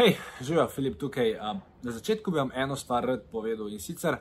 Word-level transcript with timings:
Hej, 0.00 0.16
živijo, 0.40 0.68
Filip 0.68 0.98
tukaj. 0.98 1.34
Na 1.82 1.92
začetku 1.92 2.30
bi 2.30 2.38
vam 2.38 2.50
eno 2.54 2.76
stvar 2.76 3.04
rad 3.04 3.24
povedal 3.32 3.68
in 3.68 3.80
sicer 3.80 4.14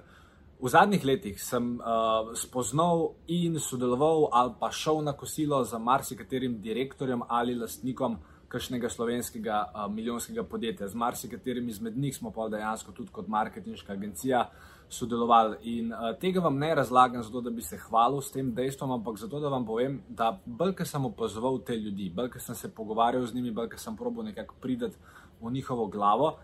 v 0.60 0.68
zadnjih 0.70 1.06
letih 1.06 1.38
sem 1.40 1.70
uh, 1.80 2.34
spoznal 2.36 3.14
in 3.28 3.56
sodeloval 3.60 4.28
ali 4.32 4.52
pa 4.60 4.72
šel 4.72 5.00
na 5.02 5.14
kosilo 5.14 5.64
za 5.64 5.78
marsikaterim 5.80 6.58
direktorjem 6.62 7.22
ali 7.28 7.56
lastnikom 7.56 8.18
kakšnega 8.48 8.90
slovenskega 8.90 9.62
uh, 9.72 9.88
milijonskega 9.94 10.44
podjetja. 10.44 10.88
Z 10.88 10.96
marsikaterim 10.96 11.70
izmed 11.70 11.98
njih 11.98 12.16
smo 12.16 12.32
pa 12.32 12.50
dejansko 12.50 12.92
tudi 12.92 13.12
kot 13.12 13.28
marketinška 13.28 13.94
agencija 13.94 14.50
sodelovali. 14.90 15.58
In 15.64 15.94
uh, 15.94 16.12
tega 16.20 16.40
vam 16.40 16.58
ne 16.58 16.76
razlagam 16.76 17.24
zato, 17.24 17.42
da 17.42 17.50
bi 17.50 17.62
se 17.62 17.78
hvalil 17.78 18.22
s 18.22 18.32
tem 18.32 18.52
dejstvom, 18.56 18.92
ampak 18.92 19.18
zato, 19.18 19.40
da 19.40 19.48
vam 19.48 19.66
povem, 19.66 20.02
da 20.10 20.40
bolj, 20.46 20.76
sem 20.84 21.06
opazoval 21.06 21.62
te 21.64 21.78
ljudi, 21.78 22.10
bolj, 22.10 22.36
sem 22.40 22.56
se 22.56 22.76
pogovarjal 22.76 23.26
z 23.26 23.36
njimi, 23.36 23.52
bolj, 23.52 23.78
sem 23.78 23.96
probo 23.96 24.24
nekako 24.24 24.56
prideti 24.62 24.98
v 25.42 25.52
njihovo 25.52 25.88
glavo, 25.88 26.38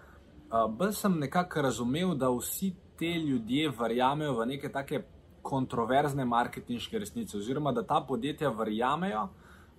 bolj 0.69 0.93
sem 0.93 1.19
nekako 1.19 1.61
razumel, 1.61 2.15
da 2.15 2.29
vsi 2.29 2.73
te 2.99 3.11
ljudje 3.19 3.69
verjamejo 3.79 4.33
v 4.37 4.45
neke 4.45 4.71
take 4.71 5.03
kontroverzne 5.41 6.25
marketinške 6.25 6.99
resnice, 6.99 7.37
oziroma 7.37 7.71
da 7.71 7.83
ta 7.83 8.01
podjetja 8.07 8.49
verjamejo 8.49 9.27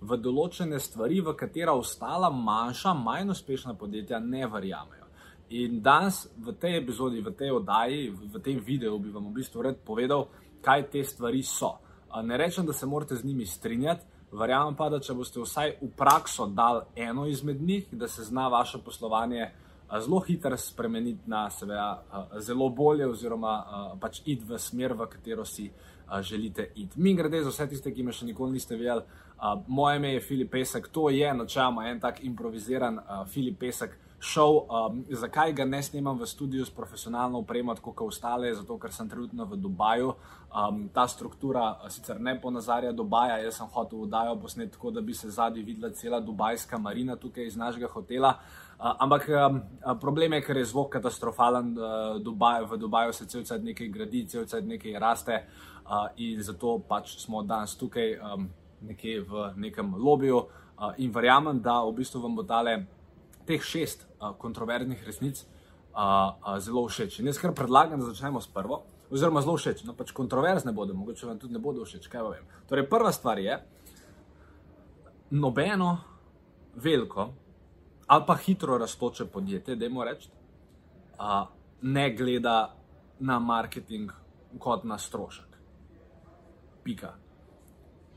v 0.01 0.17
določene 0.21 0.79
stvari, 0.79 1.21
v 1.21 1.33
katera 1.33 1.73
ostala 1.73 2.29
manjša, 2.29 2.93
manj 2.93 3.33
uspešna 3.33 3.73
podjetja 3.73 4.19
ne 4.19 4.45
verjamejo. 4.47 5.07
In 5.57 5.81
danes 5.81 6.25
v 6.37 6.53
tej 6.59 6.77
epizodi, 6.81 7.23
v 7.23 7.31
tej 7.31 7.55
oddaji, 7.55 8.09
v 8.11 8.41
tem 8.43 8.59
videu 8.59 8.99
bi 8.99 9.09
vam 9.11 9.29
v 9.31 9.39
bistvu 9.39 9.63
rad 9.63 9.79
povedal, 9.85 10.27
kaj 10.61 10.89
te 10.91 11.03
stvari 11.03 11.41
so. 11.43 11.77
Ne 12.23 12.37
rečem, 12.37 12.65
da 12.65 12.73
se 12.73 12.85
morate 12.85 13.15
z 13.15 13.25
njimi 13.25 13.45
strinjati, 13.45 14.05
Verjamem 14.31 14.75
pa, 14.75 14.89
da 14.89 14.99
če 14.99 15.13
boste 15.15 15.39
vsaj 15.39 15.77
v 15.81 15.87
prakso 15.95 16.47
dali 16.51 16.81
eno 16.95 17.25
izmed 17.27 17.61
njih, 17.61 17.87
da 17.91 18.07
se 18.07 18.23
zna 18.23 18.47
vaše 18.47 18.77
poslovanje 18.83 19.51
zelo 20.03 20.19
hitro 20.19 20.57
spremeniti 20.57 21.29
na 21.31 21.49
seveda 21.49 22.03
zelo 22.43 22.69
bolje, 22.69 23.07
oziroma 23.07 23.53
pač 24.01 24.19
id 24.25 24.43
v 24.49 24.59
smer, 24.59 24.93
v 24.93 25.07
katero 25.07 25.45
si 25.45 25.69
želite 26.21 26.71
iti. 26.75 26.99
Mi 26.99 27.13
grede 27.15 27.43
za 27.43 27.49
vse 27.49 27.69
tiste, 27.71 27.93
ki 27.93 28.03
me 28.03 28.11
še 28.11 28.25
nikoli 28.27 28.51
niste 28.51 28.75
videli, 28.75 29.01
moje 29.67 29.97
ime 29.97 30.13
je 30.13 30.21
Filip 30.21 30.51
Pesek, 30.51 30.87
to 30.91 31.09
je 31.09 31.33
načeloma 31.33 31.87
en 31.87 31.99
tak 31.99 32.19
improviziran 32.23 32.99
Filip 33.31 33.59
Pesek 33.59 33.95
šov. 34.19 34.65
Um, 34.69 35.05
zakaj 35.09 35.53
ga 35.53 35.65
ne 35.65 35.83
snimam 35.83 36.17
v 36.19 36.25
studiu 36.25 36.65
s 36.65 36.69
profesionalno 36.73 37.39
opremo, 37.39 37.75
kot 37.75 38.01
ostale? 38.01 38.53
Zato, 38.53 38.77
ker 38.77 38.91
sem 38.91 39.09
trenutno 39.09 39.45
v 39.45 39.57
Dubaju. 39.57 40.13
Um, 40.47 40.89
ta 40.93 41.07
struktura 41.07 41.75
sicer 41.89 42.19
ne 42.19 42.33
ponazarja 42.41 42.91
Dubaja, 42.91 43.37
jaz 43.43 43.59
sem 43.59 43.67
hotel 43.67 44.05
vdajo 44.07 44.37
posnet 44.41 44.71
tako, 44.71 44.91
da 44.91 45.01
bi 45.01 45.13
se 45.13 45.29
zadnji 45.29 45.63
videla 45.63 45.93
cela 45.93 46.19
dubajska 46.19 46.77
marina 46.77 47.15
tukaj 47.15 47.45
iz 47.45 47.57
našega 47.57 47.87
hotela. 47.87 48.33
Uh, 48.79 48.93
ampak 48.99 49.29
um, 49.29 49.61
problem 49.99 50.33
je, 50.33 50.41
ker 50.41 50.57
je 50.57 50.65
zvok 50.65 50.91
katastrofalen. 50.97 51.75
Uh, 51.77 52.21
Dubaj, 52.21 52.65
v 52.65 52.77
Dubaju 52.77 53.13
se 53.13 53.25
cel 53.25 53.43
cel 53.43 53.61
nekaj 53.63 53.87
gradi, 53.87 54.25
cel 54.25 54.45
cel 54.45 54.65
nekaj 54.65 54.99
raste 54.99 55.43
uh, 55.85 56.07
in 56.17 56.41
zato 56.43 56.79
pač 56.79 57.17
smo 57.21 57.43
danes 57.43 57.75
tukaj 57.77 58.17
um, 58.17 58.49
nekje 58.81 59.21
v 59.21 59.51
nekem 59.55 59.93
lobiju. 59.95 60.47
Uh, 60.77 60.93
in 60.97 61.11
verjamem, 61.11 61.61
da 61.61 61.83
v 61.83 61.93
bistvu 61.97 62.21
vam 62.21 62.35
bo 62.35 62.43
dale 62.45 62.96
teh 63.47 63.63
šest 63.63 64.05
uh, 64.05 64.33
kontroverznih 64.37 65.01
resnic 65.07 65.41
uh, 65.41 65.47
uh, 65.97 66.59
zelo 66.63 66.85
všeč. 66.87 67.19
In 67.19 67.31
jaz 67.31 67.39
kar 67.41 67.55
predlagam, 67.55 68.01
da 68.01 68.11
začnemo 68.11 68.41
s 68.43 68.51
prvo, 68.51 68.83
oziroma 69.09 69.41
zelo 69.45 69.57
všeč. 69.57 69.83
No, 69.87 69.95
pač 69.97 70.13
kontroverzne 70.15 70.75
bodo, 70.75 70.95
mogoče 70.97 71.27
vam 71.29 71.39
tudi 71.39 71.55
ne 71.55 71.63
bodo 71.63 71.87
všeč, 71.87 72.09
kaj 72.11 72.27
vem. 72.29 72.45
Torej, 72.69 72.87
prva 72.91 73.11
stvar 73.15 73.39
je, 73.41 73.59
nobeno 75.31 75.97
veliko 76.75 77.33
ali 78.07 78.23
pa 78.27 78.35
hitro 78.35 78.77
raztoče 78.77 79.25
podjetje, 79.25 79.75
da 79.75 79.85
jim 79.85 80.01
rečem, 80.01 80.31
uh, 81.19 81.47
ne 81.81 82.15
gleda 82.15 82.75
na 83.19 83.39
marketing 83.39 84.11
kot 84.59 84.83
na 84.83 84.97
strošek. 84.97 85.57
Pika. 86.83 87.13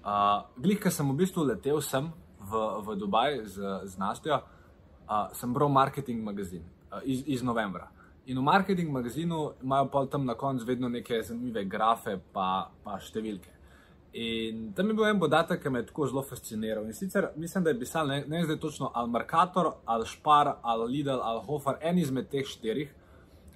Uh, 0.05 0.47
Glih, 0.57 0.79
ker 0.81 0.93
sem 0.95 1.09
v 1.11 1.17
bistvu 1.19 1.43
letel 1.45 1.81
sem 1.83 2.07
v, 2.39 2.61
v 2.87 2.97
Dubaj 2.97 3.41
z, 3.51 3.73
z 3.85 3.99
Nastjo, 3.99 4.39
uh, 5.11 5.29
sem 5.33 5.53
bral 5.55 5.69
marketing 5.69 6.23
magazin 6.25 6.63
uh, 6.93 7.01
iz, 7.05 7.23
iz 7.27 7.43
novembra. 7.43 7.91
In 8.27 8.39
v 8.39 8.43
marketing 8.43 8.93
magazinu 8.93 9.53
imajo 9.63 9.89
pa 9.91 10.07
tam 10.07 10.25
na 10.25 10.35
koncu 10.35 10.65
vedno 10.65 10.89
neke 10.89 11.23
zanimive 11.23 11.65
grafe, 11.65 12.19
pa, 12.33 12.71
pa 12.85 12.99
številke. 13.01 13.51
In 14.13 14.73
tam 14.75 14.89
je 14.91 14.95
bil 14.95 15.07
en 15.07 15.21
podatek, 15.23 15.61
ki 15.63 15.71
me 15.71 15.83
je 15.83 15.87
tako 15.91 16.09
zelo 16.11 16.23
fasciniral. 16.27 16.87
In 16.87 16.95
sicer 16.95 17.29
mislim, 17.37 17.65
da 17.65 17.71
je 17.71 17.79
pisal 17.79 18.09
ne, 18.11 18.25
ne 18.27 18.45
zdaj 18.45 18.59
točno 18.63 18.91
ali 18.95 19.11
Mercator, 19.11 19.73
ali 19.85 20.07
Spar, 20.07 20.57
ali 20.63 20.91
Lidl, 20.97 21.23
ali 21.23 21.45
Hofer, 21.47 21.79
en 21.81 21.99
izmed 21.99 22.29
teh 22.31 22.47
štirih, 22.47 22.91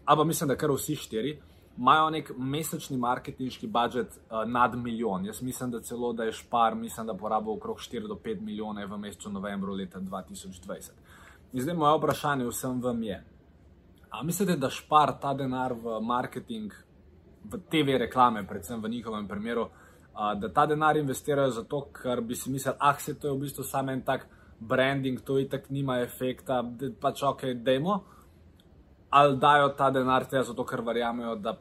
ali 0.04 0.19
pa 0.19 0.25
mislim, 0.25 0.48
da 0.48 0.56
kar 0.56 0.71
vsi 0.71 0.97
štiri. 0.97 1.34
Imajo 1.75 2.10
nek 2.15 2.31
mesečni 2.38 2.97
marketinški 3.03 3.66
budžet 3.66 4.12
uh, 4.15 4.44
nad 4.47 4.76
milijon. 4.78 5.26
Jaz 5.26 5.42
mislim, 5.42 5.72
da 5.72 5.81
celo 5.82 6.12
da 6.12 6.25
je 6.25 6.32
špar, 6.32 6.75
mislim, 6.78 7.06
da 7.06 7.16
porabijo 7.19 7.56
okrog 7.56 7.78
4 7.82 8.06
do 8.06 8.15
5 8.15 8.41
milijonov 8.41 8.92
v 8.92 8.98
mesecu 8.98 9.31
novembru 9.31 9.75
leta 9.75 10.00
2020. 10.00 10.91
In 11.54 11.62
zdaj 11.62 11.76
moje 11.78 11.98
vprašanje 11.98 12.47
vsem 12.48 12.81
vam 12.82 13.03
je, 13.03 13.25
ali 14.10 14.26
mislite, 14.26 14.56
da 14.56 14.70
špar 14.70 15.12
ta 15.22 15.34
denar 15.34 15.72
v 15.72 16.00
marketing, 16.03 16.72
v 17.44 17.59
TV 17.70 17.98
reklame, 17.98 18.42
predvsem 18.47 18.82
v 18.82 18.88
njihovem 18.88 19.28
primeru, 19.28 19.69
da 20.15 20.48
ta 20.48 20.66
denar 20.66 20.97
investirajo 20.97 21.50
zato, 21.50 21.81
ker 21.94 22.20
bi 22.20 22.34
si 22.34 22.50
mislili, 22.50 22.76
ah, 22.81 22.98
se 22.98 23.15
to 23.15 23.28
je 23.28 23.34
v 23.34 23.41
bistvu 23.41 23.65
samo 23.65 23.92
en 23.92 24.03
tak 24.03 24.26
branding, 24.60 25.20
to 25.20 25.38
itak 25.38 25.70
nima 25.70 26.00
efekta, 26.03 26.62
da 26.62 26.91
pač 27.00 27.22
ok, 27.22 27.47
dajmo, 27.54 28.00
ali 29.10 29.38
dajo 29.38 29.69
ta 29.78 29.91
denar 29.91 30.26
tega 30.26 30.42
zato, 30.42 30.65
ker 30.65 30.82
verjamejo, 30.82 31.36
da 31.36 31.54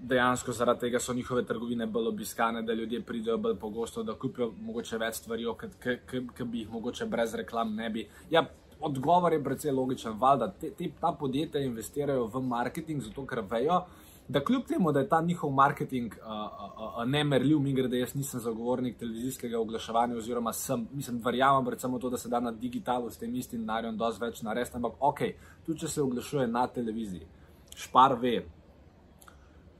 dejansko 0.00 0.52
zaradi 0.52 0.80
tega 0.86 1.00
so 1.00 1.14
njihove 1.14 1.42
trgovine 1.44 1.86
bolj 1.86 2.08
obiskane, 2.08 2.62
da 2.62 2.72
ljudje 2.72 3.02
pridejo 3.02 3.38
bolj 3.38 3.58
pogosto, 3.58 4.02
da 4.02 4.14
kupijo 4.14 4.52
mogoče 4.60 4.98
več 4.98 5.14
stvari, 5.14 5.46
ki 6.36 6.44
bi 6.44 6.58
jih 6.58 6.70
mogoče 6.70 7.06
brez 7.06 7.34
reklam 7.34 7.74
ne 7.74 7.90
bi. 7.90 8.08
Ja, 8.30 8.46
odgovor 8.80 9.32
je 9.32 9.44
precej 9.44 9.72
logičen. 9.72 10.18
Valjda, 10.18 10.52
te, 10.60 10.70
te, 10.70 10.90
ta 11.00 11.12
podjetja 11.12 11.60
investirajo 11.60 12.26
v 12.26 12.42
marketing, 12.42 13.02
zato 13.02 13.26
ker 13.26 13.42
vejo, 13.50 13.82
da 14.28 14.44
kljub 14.44 14.62
temu, 14.68 14.92
da 14.92 15.00
je 15.00 15.08
ta 15.08 15.20
njihov 15.20 15.50
marketing 15.50 16.14
uh, 16.20 16.26
uh, 16.26 16.82
uh, 16.86 17.04
nemerljiv, 17.08 17.58
mi 17.60 17.72
gre, 17.72 17.88
da 17.88 17.96
jaz 17.96 18.14
nisem 18.14 18.40
zagovornik 18.40 18.98
televizijskega 18.98 19.58
oglaševanja, 19.58 20.16
oziroma 20.16 20.52
sem, 20.52 20.86
mislim, 20.92 21.18
verjamem 21.24 21.66
predvsem 21.66 21.98
to, 22.00 22.10
da 22.10 22.18
se 22.18 22.28
da 22.28 22.40
na 22.40 22.52
digitalu 22.52 23.10
s 23.10 23.18
tem 23.18 23.34
istim 23.34 23.60
denarjem 23.60 23.96
dosti 23.98 24.24
več 24.24 24.42
narediti. 24.42 24.76
Ampak 24.76 24.92
ok, 25.00 25.20
tudi 25.66 25.80
če 25.80 25.88
se 25.88 26.02
oglašuje 26.02 26.46
na 26.46 26.66
televiziji, 26.66 27.26
špar 27.76 28.18
ve, 28.20 28.40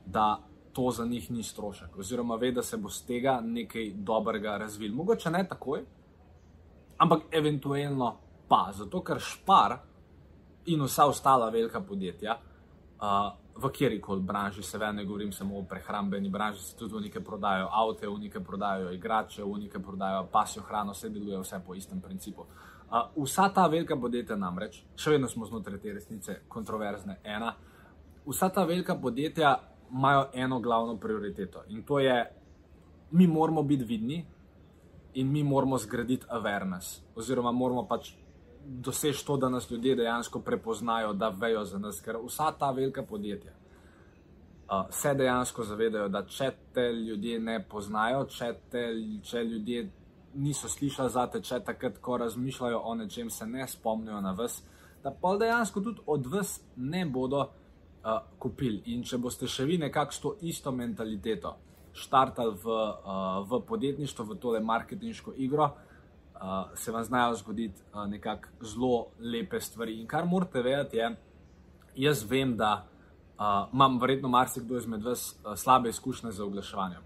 da. 0.07 0.39
To 0.71 0.93
za 0.95 1.03
njih 1.05 1.25
ni 1.35 1.43
strošek, 1.43 1.97
oziroma 1.99 2.37
ve, 2.39 2.53
da 2.55 2.63
se 2.63 2.77
bo 2.79 2.89
z 2.89 3.03
tega 3.03 3.33
nekaj 3.43 3.89
dobrega 4.07 4.53
razvil. 4.57 4.93
Mogoče 4.95 5.31
ne 5.35 5.41
takoj, 5.49 5.81
ampak 6.97 7.25
eventualno 7.35 8.13
pa 8.51 8.73
zato, 8.75 9.03
ker 9.07 9.21
špar 9.23 9.77
in 10.67 10.83
vsa 10.83 11.07
ostala 11.07 11.51
velika 11.55 11.81
podjetja, 11.81 12.35
uh, 12.35 13.31
v 13.61 13.71
kjeri 13.71 14.01
koli 14.01 14.23
branži, 14.23 14.63
seveda 14.63 14.93
ne 14.93 15.05
govorim 15.05 15.33
samo 15.33 15.59
o 15.59 15.63
prehrambeni 15.69 16.29
branži, 16.29 16.63
se 16.63 16.77
tudi 16.77 16.95
v 16.95 17.01
neke 17.07 17.21
prodajo 17.21 17.69
avto, 17.73 18.11
v 18.11 18.19
neke 18.19 18.41
prodajo 18.41 18.91
igrače, 18.93 19.45
v 19.45 19.59
neke 19.67 19.79
prodajo 19.79 20.27
pasjo 20.33 20.63
hrano, 20.63 20.93
vse 20.93 21.09
deluje 21.09 21.39
vse 21.39 21.61
po 21.67 21.75
istem 21.75 22.01
principu. 22.01 22.47
Uh, 22.91 23.25
vsa 23.25 23.49
ta 23.55 23.69
velika 23.71 23.97
podjetja 23.97 24.37
namreč, 24.37 24.83
še 24.97 25.15
vedno 25.15 25.29
smo 25.29 25.47
znotraj 25.47 25.79
te 25.79 25.95
resnice 25.95 26.41
kontroverzne, 26.49 27.21
ena, 27.25 27.55
vsa 28.27 28.51
ta 28.51 28.65
velika 28.65 28.99
podjetja 28.99 29.55
imajo 29.91 30.27
eno 30.35 30.61
glavno 30.61 30.97
prioriteto 30.97 31.65
in 31.69 31.83
to 31.83 31.99
je, 31.99 32.19
mi 33.11 33.27
moramo 33.27 33.63
biti 33.63 33.85
vidni. 33.85 34.25
In 35.13 35.27
mi 35.27 35.43
moramo 35.43 35.75
zgraditi 35.79 36.27
awareness, 36.31 37.01
oziroma 37.19 37.51
moramo 37.51 37.83
pač 37.83 38.13
doseči 38.65 39.27
to, 39.27 39.37
da 39.37 39.49
nas 39.49 39.71
ljudje 39.71 39.97
dejansko 39.97 40.41
prepoznajo, 40.41 41.13
da 41.13 41.29
vejo 41.29 41.65
za 41.65 41.79
nas, 41.79 42.01
ker 42.01 42.19
vsa 42.27 42.53
ta 42.59 42.71
velika 42.71 43.03
podjetja 43.03 43.53
uh, 44.71 44.87
se 44.91 45.15
dejansko 45.15 45.65
zavedajo, 45.65 46.09
da 46.09 46.25
če 46.27 46.51
te 46.75 46.93
ljudje 46.93 47.39
ne 47.41 47.59
poznajo, 47.69 48.25
če, 48.31 48.53
te, 48.71 48.85
če 49.23 49.45
ljudje 49.45 49.89
niso 50.35 50.69
slišali 50.69 51.11
za 51.11 51.27
te, 51.27 51.41
če 51.43 51.61
takrat, 51.67 51.99
ko 52.03 52.19
razmišljajo 52.23 52.83
o 52.85 52.95
nečem, 52.95 53.31
se 53.31 53.47
ne 53.47 53.67
spomnijo 53.69 54.21
na 54.21 54.33
vas, 54.39 54.61
da 55.03 55.11
pa 55.11 55.35
dejansko 55.41 55.81
tudi 55.81 56.05
od 56.07 56.27
vas 56.31 56.61
ne 56.77 57.05
bodo 57.07 57.41
uh, 57.43 58.21
kupili. 58.39 58.83
In 58.95 59.03
če 59.03 59.19
boste 59.19 59.49
še 59.49 59.67
vi 59.67 59.79
nekako 59.81 60.15
s 60.15 60.23
to 60.23 60.35
isto 60.47 60.73
mentaliteto 60.73 61.57
štartali 61.93 62.55
v, 62.63 62.71
uh, 62.71 63.41
v 63.51 63.63
podjetništvo, 63.67 64.29
v 64.29 64.37
tole 64.39 64.61
marketinško 64.63 65.35
igro, 65.37 65.73
uh, 66.41 66.79
se 66.79 66.93
vam 66.93 67.05
znajo 67.05 67.35
zgoditi 67.35 67.83
uh, 67.95 68.07
nekako 68.07 68.49
zelo 68.61 69.07
lepe 69.21 69.61
stvari. 69.61 70.01
In 70.01 70.07
kar 70.07 70.27
morate 70.27 70.63
vedeti, 70.63 70.97
je, 70.97 71.17
jaz 71.97 72.25
vem, 72.31 72.57
da 72.57 72.87
uh, 73.39 73.45
imam 73.73 74.01
verjetno 74.01 74.29
marsikdo 74.29 74.77
izmed 74.77 75.03
vas 75.03 75.37
uh, 75.45 75.55
slabe 75.57 75.89
izkušnje 75.89 76.33
z 76.33 76.43
oglaševanjem. 76.43 77.03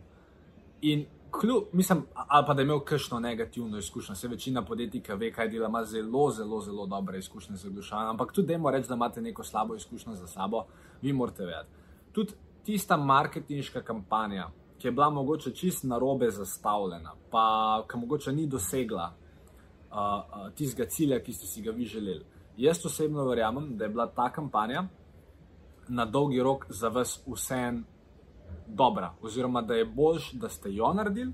In 0.80 1.06
kljub, 1.40 1.64
mislim, 1.72 2.06
ali 2.14 2.46
pa 2.46 2.54
da 2.54 2.60
je 2.62 2.64
imel 2.64 2.80
kakšno 2.80 3.20
negativno 3.20 3.78
izkušnjo, 3.78 4.14
se 4.14 4.28
večina 4.28 4.64
podjetij, 4.64 5.02
ki 5.02 5.12
ve, 5.12 5.32
kaj 5.32 5.48
dela, 5.48 5.68
ima 5.68 5.84
zelo, 5.84 6.30
zelo, 6.30 6.60
zelo 6.60 6.86
dobre 6.86 7.18
izkušnje 7.18 7.56
z 7.56 7.68
oglaševanjem. 7.68 8.10
Ampak 8.10 8.32
tudi, 8.32 8.58
da 8.58 8.70
reč, 8.70 8.86
da 8.86 8.94
imate 8.94 9.20
neko 9.20 9.44
slabo 9.44 9.74
izkušnjo 9.74 10.14
za 10.14 10.26
sabo, 10.26 10.64
vi 11.02 11.12
morate 11.12 11.44
vedeti. 11.44 11.70
Tudi 12.12 12.32
tista 12.64 12.96
marketinška 12.96 13.82
kampanja, 13.82 14.50
ki 14.78 14.88
je 14.88 14.92
bila 14.92 15.10
mogoče 15.10 15.50
čist 15.50 15.84
narobe 15.84 16.30
zastavljena, 16.30 17.12
pa 17.30 17.84
ki 17.90 17.98
mogoče 17.98 18.32
ni 18.32 18.46
dosegla 18.46 19.14
tistega 20.54 20.88
cilja, 20.90 21.20
ki 21.22 21.32
ste 21.32 21.46
si 21.46 21.62
ga 21.62 21.70
vi 21.70 21.84
želeli. 21.84 22.24
Jaz 22.56 22.86
osebno 22.86 23.24
verjamem, 23.28 23.76
da 23.76 23.84
je 23.84 23.90
bila 23.90 24.06
ta 24.06 24.30
kampanja 24.32 24.84
na 25.88 26.04
dolgi 26.04 26.42
rok 26.42 26.66
za 26.68 26.88
vas 26.88 27.20
vseeno 27.26 27.82
dobra, 28.66 29.14
oziroma 29.22 29.62
da 29.62 29.74
je 29.74 29.84
boljš, 29.84 30.32
da 30.32 30.48
ste 30.48 30.74
jo 30.74 30.92
naredili, 30.92 31.32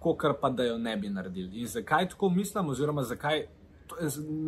kot 0.00 0.22
pa 0.40 0.50
da 0.50 0.64
jo 0.64 0.78
ne 0.78 0.96
bi 0.96 1.08
naredili. 1.08 1.60
In 1.60 1.66
zakaj 1.66 2.08
tako 2.08 2.30
mislim, 2.30 2.68
oziroma 2.68 3.02
zakaj, 3.02 3.46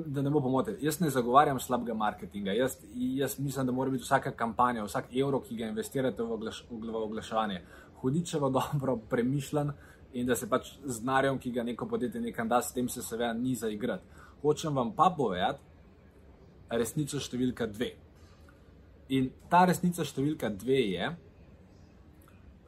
da 0.06 0.22
ne 0.22 0.30
bo 0.30 0.40
pomote. 0.40 0.76
Jaz 0.80 1.00
ne 1.00 1.10
zagovarjam 1.10 1.60
slabega 1.60 1.94
marketinga. 1.94 2.52
Jaz, 2.52 2.76
jaz 2.94 3.38
mislim, 3.38 3.66
da 3.66 3.72
mora 3.72 3.90
biti 3.90 4.02
vsaka 4.02 4.30
kampanja, 4.30 4.84
vsak 4.84 5.14
evro, 5.16 5.40
ki 5.40 5.56
ga 5.56 5.66
investirate 5.66 6.22
v, 6.22 6.32
oglaš, 6.32 6.64
v 6.70 6.96
oglaševanje, 6.96 7.62
hudičevo 8.00 8.50
dobro 8.50 8.96
premišljen 8.96 9.72
in 10.12 10.26
da 10.26 10.36
se 10.36 10.48
pač 10.48 10.72
z 10.84 11.04
narjem, 11.04 11.38
ki 11.38 11.52
ga 11.52 11.62
neko 11.62 11.86
podjetje 11.88 12.20
nekam 12.20 12.48
da, 12.48 12.62
s 12.62 12.72
tem 12.72 12.88
se 12.88 13.02
seveda 13.02 13.32
ni 13.32 13.54
za 13.54 13.68
igrati. 13.68 14.04
Hočem 14.42 14.76
vam 14.76 14.92
pa 14.96 15.10
povedati 15.16 15.60
resnico 16.70 17.20
številka 17.20 17.66
dve. 17.66 17.94
In 19.08 19.30
ta 19.48 19.64
resnica 19.64 20.04
številka 20.04 20.50
dve 20.52 20.80
je, 20.92 21.08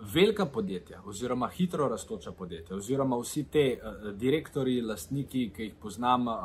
velika 0.01 0.47
podjetja, 0.49 1.03
oziroma 1.05 1.51
hitro 1.53 1.89
raztoča 1.89 2.33
podjetja, 2.33 2.77
oziroma 2.77 3.19
vsi 3.21 3.45
te 3.53 3.65
uh, 3.77 4.07
direktori, 4.17 4.79
lastniki, 4.81 5.51
ki 5.53 5.67
jih 5.67 5.75
poznam, 5.83 6.31
uh, 6.33 6.39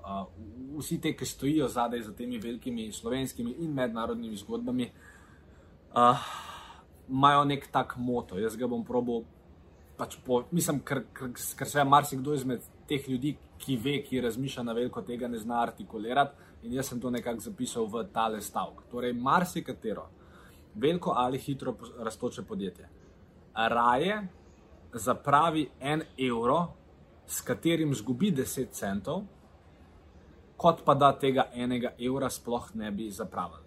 uh, 0.00 0.78
vsi 0.78 0.96
te, 1.04 1.12
ki 1.16 1.28
stojijo 1.28 1.68
zadaj 1.68 2.06
za 2.08 2.14
temi 2.16 2.40
velikimi 2.40 2.88
slovenskimi 2.92 3.58
in 3.60 3.74
mednarodnimi 3.76 4.40
zgodbami, 4.40 4.88
uh, 5.92 6.24
imajo 7.12 7.44
nek 7.44 7.68
tak 7.72 7.98
moto. 8.00 8.40
Jaz 8.40 8.56
ga 8.56 8.66
bom 8.66 8.84
probo, 8.84 9.22
pač 10.02 10.18
po, 10.26 10.42
mislim, 10.50 10.80
ker, 10.82 11.04
ker, 11.14 11.30
ker 11.32 11.70
se 11.70 11.78
je 11.78 11.84
marsikdo 11.86 12.34
izmed 12.34 12.64
teh 12.90 13.06
ljudi, 13.08 13.36
ki 13.62 13.76
ve, 13.78 14.00
ki 14.02 14.20
razmišlja 14.24 14.64
na 14.66 14.74
veliko, 14.74 15.04
tega 15.06 15.30
ne 15.30 15.38
zna 15.38 15.60
artikulirati. 15.62 16.50
In 16.66 16.74
jaz 16.74 16.90
sem 16.90 17.00
to 17.02 17.10
nekako 17.10 17.42
zapisal 17.42 17.86
v 17.90 18.02
tale 18.14 18.40
stavek. 18.42 18.82
Torej, 18.90 19.14
marsikatero 19.14 20.08
veliko 20.74 21.14
ali 21.16 21.38
hitro 21.38 21.76
raztoče 22.02 22.42
podjetje 22.48 22.88
raje 23.54 24.28
zapravi 24.92 25.70
en 25.80 26.02
evro, 26.18 26.66
s 27.26 27.40
katerim 27.40 27.94
zgubi 27.94 28.32
10 28.32 28.70
centov, 28.70 29.22
kot 30.56 30.84
pa 30.84 30.94
da 30.94 31.12
tega 31.18 31.46
enega 31.54 31.94
evra 31.98 32.30
sploh 32.30 32.68
ne 32.74 32.90
bi 32.90 33.10
zapravili. 33.10 33.62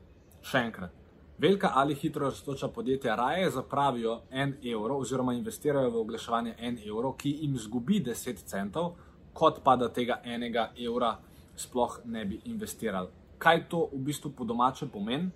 Še 0.46 0.62
enkrat, 0.68 0.92
velika 1.38 1.72
ali 1.74 1.96
hitro 1.96 2.26
raztoča 2.26 2.68
podjetja 2.68 3.16
raje 3.16 3.50
zapravijo 3.50 4.22
en 4.32 4.58
evro 4.64 4.98
oziroma 4.98 5.34
investirajo 5.34 5.90
v 5.90 6.00
oglaševanje 6.00 6.56
en 6.58 6.80
evro, 6.88 7.14
ki 7.14 7.30
jim 7.42 7.58
zgubi 7.58 8.00
10 8.06 8.44
centov, 8.46 8.94
kot 9.34 9.60
pa 9.64 9.76
da 9.76 9.90
tega 9.90 10.22
enega 10.24 10.72
evra 10.78 11.18
sploh 11.56 12.00
ne 12.06 12.26
bi 12.26 12.42
investirali. 12.46 13.08
Kaj 13.38 13.68
to 13.70 13.90
v 13.94 14.00
bistvu 14.08 14.32
po 14.32 14.44
domače 14.44 14.88
pomeni? 14.88 15.30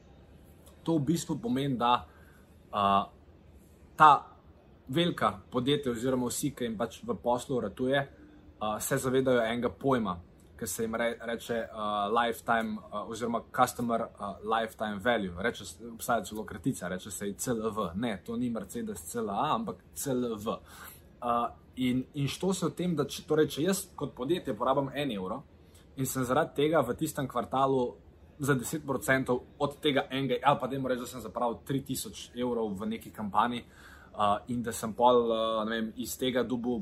To 0.83 0.95
v 0.97 1.05
bistvu 1.11 1.35
pomeni, 1.41 1.77
da 1.77 2.05
uh, 2.71 3.11
ta 3.95 4.11
velika 4.87 5.39
podjetja, 5.51 5.91
oziroma 5.91 6.27
vsi, 6.27 6.53
ki 6.55 6.63
jim 6.63 6.77
pač 6.77 7.01
v 7.03 7.15
poslu 7.23 7.59
ratuje, 7.59 7.99
uh, 7.99 8.79
se 8.79 8.97
zavedajo 8.97 9.43
enega 9.43 9.69
pojma, 9.69 10.15
ki 10.59 10.67
se 10.67 10.83
jim 10.83 10.95
re, 10.95 11.13
reče 11.21 11.57
uh, 11.71 12.21
lifetime, 12.21 12.77
uh, 12.91 13.09
oziroma 13.09 13.41
customer 13.55 14.01
uh, 14.01 14.35
lifetime 14.43 14.99
value. 15.03 15.33
Reče, 15.43 15.63
obstaja 15.93 16.23
celo 16.23 16.43
kratica, 16.45 16.87
reče 16.87 17.11
se 17.11 17.33
CLV. 17.33 17.79
Ne, 17.95 18.17
to 18.25 18.37
ni 18.37 18.49
Mercedes 18.49 19.05
CLA, 19.11 19.53
ampak 19.55 19.75
CLV. 19.95 20.47
Uh, 20.47 20.57
in, 21.75 22.03
in 22.13 22.27
što 22.27 22.53
se 22.53 22.65
v 22.65 22.75
tem, 22.75 22.95
da 22.95 23.07
če, 23.07 23.23
torej, 23.27 23.47
če 23.55 23.63
jaz 23.63 23.85
kot 23.95 24.13
podjetje 24.15 24.55
porabim 24.57 24.91
en 24.93 25.11
evro 25.15 25.41
in 25.99 26.07
sem 26.07 26.23
zaradi 26.23 26.55
tega 26.63 26.83
v 26.83 26.95
tistem 26.99 27.27
kvartalu. 27.27 27.89
Za 28.39 28.53
10% 28.55 29.33
od 29.59 29.73
tega 29.83 30.05
enega, 30.15 30.37
ali 30.47 30.57
pa 30.61 30.67
da 30.67 30.77
jim 30.77 30.85
rečem, 30.87 31.03
da 31.03 31.07
sem 31.11 31.19
zapravil 31.19 31.57
3000 31.67 32.37
evrov 32.39 32.69
v 32.79 32.87
neki 32.87 33.11
kampanji, 33.11 33.65
uh, 34.15 34.37
in 34.47 34.61
da 34.63 34.71
sem 34.71 34.93
pol 34.95 35.25
uh, 35.27 35.67
vem, 35.67 35.89
iz 35.99 36.13
tega 36.17 36.45
dubu 36.47 36.77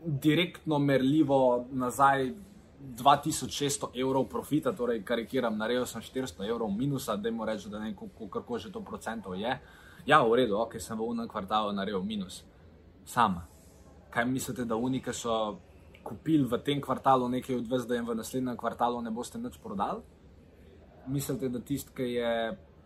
direktno 0.00 0.78
merljivo 0.78 1.66
nazaj 1.72 2.30
2600 2.78 3.90
evrov 3.94 4.28
profita, 4.28 4.72
torej 4.72 5.02
karikiram, 5.02 5.56
naredil 5.58 5.86
sem 5.86 6.02
400 6.02 6.46
evrov 6.46 6.70
minusa, 6.70 7.16
da 7.16 7.28
jim 7.28 7.42
rečem, 7.42 7.70
da 7.70 7.78
ne 7.78 7.90
vem, 7.90 8.30
kako 8.30 8.58
že 8.58 8.72
to 8.72 8.80
procentov 8.80 9.34
je. 9.34 9.58
Ja, 10.06 10.22
v 10.22 10.34
redu, 10.34 10.56
ok, 10.56 10.78
sem 10.80 10.98
v 10.98 11.02
unem 11.02 11.28
kvartalu 11.28 11.72
naredil 11.72 12.02
minus. 12.02 12.44
Sam. 13.04 13.42
Kaj 14.10 14.24
mislite, 14.24 14.64
da 14.64 14.76
unike 14.76 15.12
so 15.12 15.58
kupili 16.02 16.44
v 16.44 16.58
tem 16.64 16.80
kvartalu 16.80 17.28
nekaj 17.28 17.56
od 17.56 17.66
vas, 17.68 17.84
da 17.86 17.94
jim 17.94 18.06
v 18.06 18.14
naslednjem 18.14 18.56
kvartalu 18.56 19.02
ne 19.02 19.10
boste 19.10 19.38
nič 19.38 19.58
prodali? 19.58 20.00
Mislite, 21.06 21.48
da 21.48 21.60
tisti, 21.60 21.92
ki 21.92 22.06
je 22.14 22.32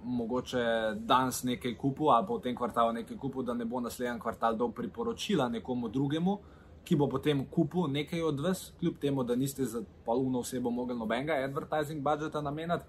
mogoče 0.04 0.94
danes 0.94 1.42
nekaj 1.42 1.76
kupil, 1.78 2.10
ali 2.10 2.26
pa 2.26 2.34
v 2.34 2.42
tem 2.42 2.56
kvartalu 2.56 2.92
nekaj 2.92 3.16
kupil, 3.16 3.42
da 3.42 3.54
ne 3.54 3.64
bo 3.64 3.80
naslednji 3.80 4.20
kvartal 4.20 4.56
dal 4.56 4.72
priporočila 4.72 5.48
nekomu 5.48 5.88
drugemu, 5.88 6.38
ki 6.84 6.96
bo 6.96 7.08
potem 7.08 7.44
kupil 7.50 7.86
nekaj 7.90 8.22
od 8.22 8.40
vas, 8.40 8.72
kljub 8.80 8.98
temu, 9.00 9.24
da 9.24 9.36
niste 9.36 9.64
za 9.64 9.82
polno 10.04 10.40
osebo 10.42 10.70
mogli 10.70 10.96
nobenega 10.98 11.32
advertising 11.44 12.02
budžeta 12.02 12.40
nameniti. 12.40 12.84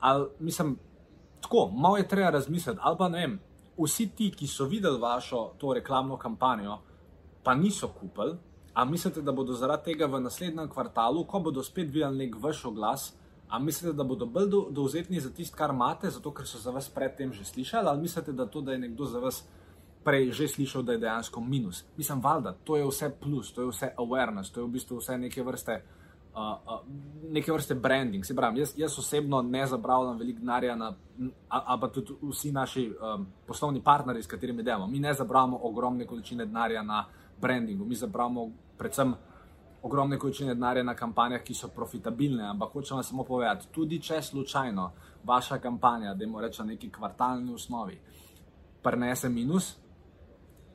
Ali 0.00 0.28
mislim, 0.38 0.78
tako, 1.40 1.70
malo 1.74 1.96
je 1.96 2.08
treba 2.08 2.30
razmisliti, 2.30 2.80
ali 2.82 2.96
pa 2.98 3.08
ne 3.08 3.20
vem, 3.20 3.40
vsi 3.78 4.08
ti, 4.16 4.30
ki 4.30 4.46
so 4.46 4.64
videli 4.64 5.00
vašo 5.00 5.50
to 5.58 5.74
reklamno 5.74 6.16
kampanjo, 6.16 6.78
pa 7.42 7.54
niso 7.54 7.88
kupili. 7.88 8.36
A 8.74 8.84
mislite, 8.84 9.22
da 9.22 9.32
bodo 9.32 9.52
zaradi 9.52 9.92
tega 9.92 10.06
v 10.06 10.20
naslednjem 10.20 10.68
kvartalu, 10.68 11.24
ko 11.24 11.40
bodo 11.40 11.62
spet 11.62 11.90
videli 11.90 12.26
nek 12.26 12.40
vaš 12.42 12.64
oglas, 12.64 13.12
A 13.48 13.58
mislite, 13.58 13.92
da 13.96 14.04
bodo 14.04 14.26
bolj 14.26 14.48
dovzetni 14.70 15.20
za 15.20 15.30
tisto, 15.30 15.56
kar 15.56 15.70
imate, 15.70 16.10
zato 16.10 16.32
ker 16.34 16.46
so 16.46 16.58
za 16.58 16.70
vas 16.70 16.88
predtem 16.90 17.32
že 17.32 17.44
slišali, 17.44 17.88
ali 17.88 18.00
mislite, 18.00 18.32
da 18.32 18.46
to, 18.46 18.60
da 18.60 18.72
je 18.72 18.78
nekdo 18.78 19.04
za 19.04 19.18
vas 19.18 19.44
prej 20.04 20.30
že 20.32 20.48
slišal, 20.48 20.82
da 20.82 20.92
je 20.92 20.98
dejansko 20.98 21.40
minus? 21.40 21.84
Mislim, 21.96 22.20
valjda, 22.20 22.54
to 22.64 22.76
je 22.76 22.86
vse 22.86 23.10
plus, 23.20 23.52
to 23.52 23.62
je 23.62 23.68
vse 23.68 23.92
awareness, 23.98 24.52
to 24.52 24.60
je 24.60 24.64
v 24.64 24.72
bistvu 24.76 24.98
vse 24.98 25.18
neke 25.18 25.42
vrste. 25.42 25.82
Uh, 26.34 26.40
uh, 26.40 26.80
neke 27.30 27.52
vrste 27.52 27.74
branding. 27.74 28.24
Se 28.26 28.34
pravi, 28.34 28.58
jaz, 28.58 28.72
jaz 28.76 28.98
osebno 28.98 29.42
ne 29.42 29.66
zapravljam 29.66 30.16
veliko 30.18 30.40
denarja, 30.40 30.74
pa 31.80 31.88
tudi 31.94 32.16
vsi 32.22 32.50
naši 32.52 32.88
um, 32.90 33.26
poslovni 33.46 33.82
partnerji, 33.82 34.22
s 34.22 34.26
katerimi 34.26 34.62
delamo. 34.62 34.86
Mi 34.86 34.98
ne 34.98 35.12
zapravljamo 35.14 35.60
ogromne 35.62 36.06
količine 36.06 36.46
denarja 36.46 36.82
na 36.82 37.04
brandingu, 37.40 37.84
mi 37.84 37.94
zapravljamo 37.94 38.50
predvsem 38.78 39.14
ogromne 39.84 40.18
količine 40.18 40.54
denarja 40.54 40.82
na 40.82 40.94
kampanjah, 40.94 41.42
ki 41.42 41.54
so 41.54 41.68
profitabilne, 41.68 42.42
ampak 42.48 42.72
hočem 42.72 42.96
vam 42.96 43.04
samo 43.04 43.24
povedati, 43.24 43.68
tudi 43.72 44.00
če 44.00 44.22
slučajno 44.22 44.90
vaša 45.24 45.58
kampanja, 45.58 46.14
da 46.14 46.24
jim 46.24 46.38
rečem, 46.40 46.66
neki 46.66 46.90
kvartalni 46.90 47.54
osnovi, 47.54 47.98
prenese 48.82 49.28
minus, 49.28 49.74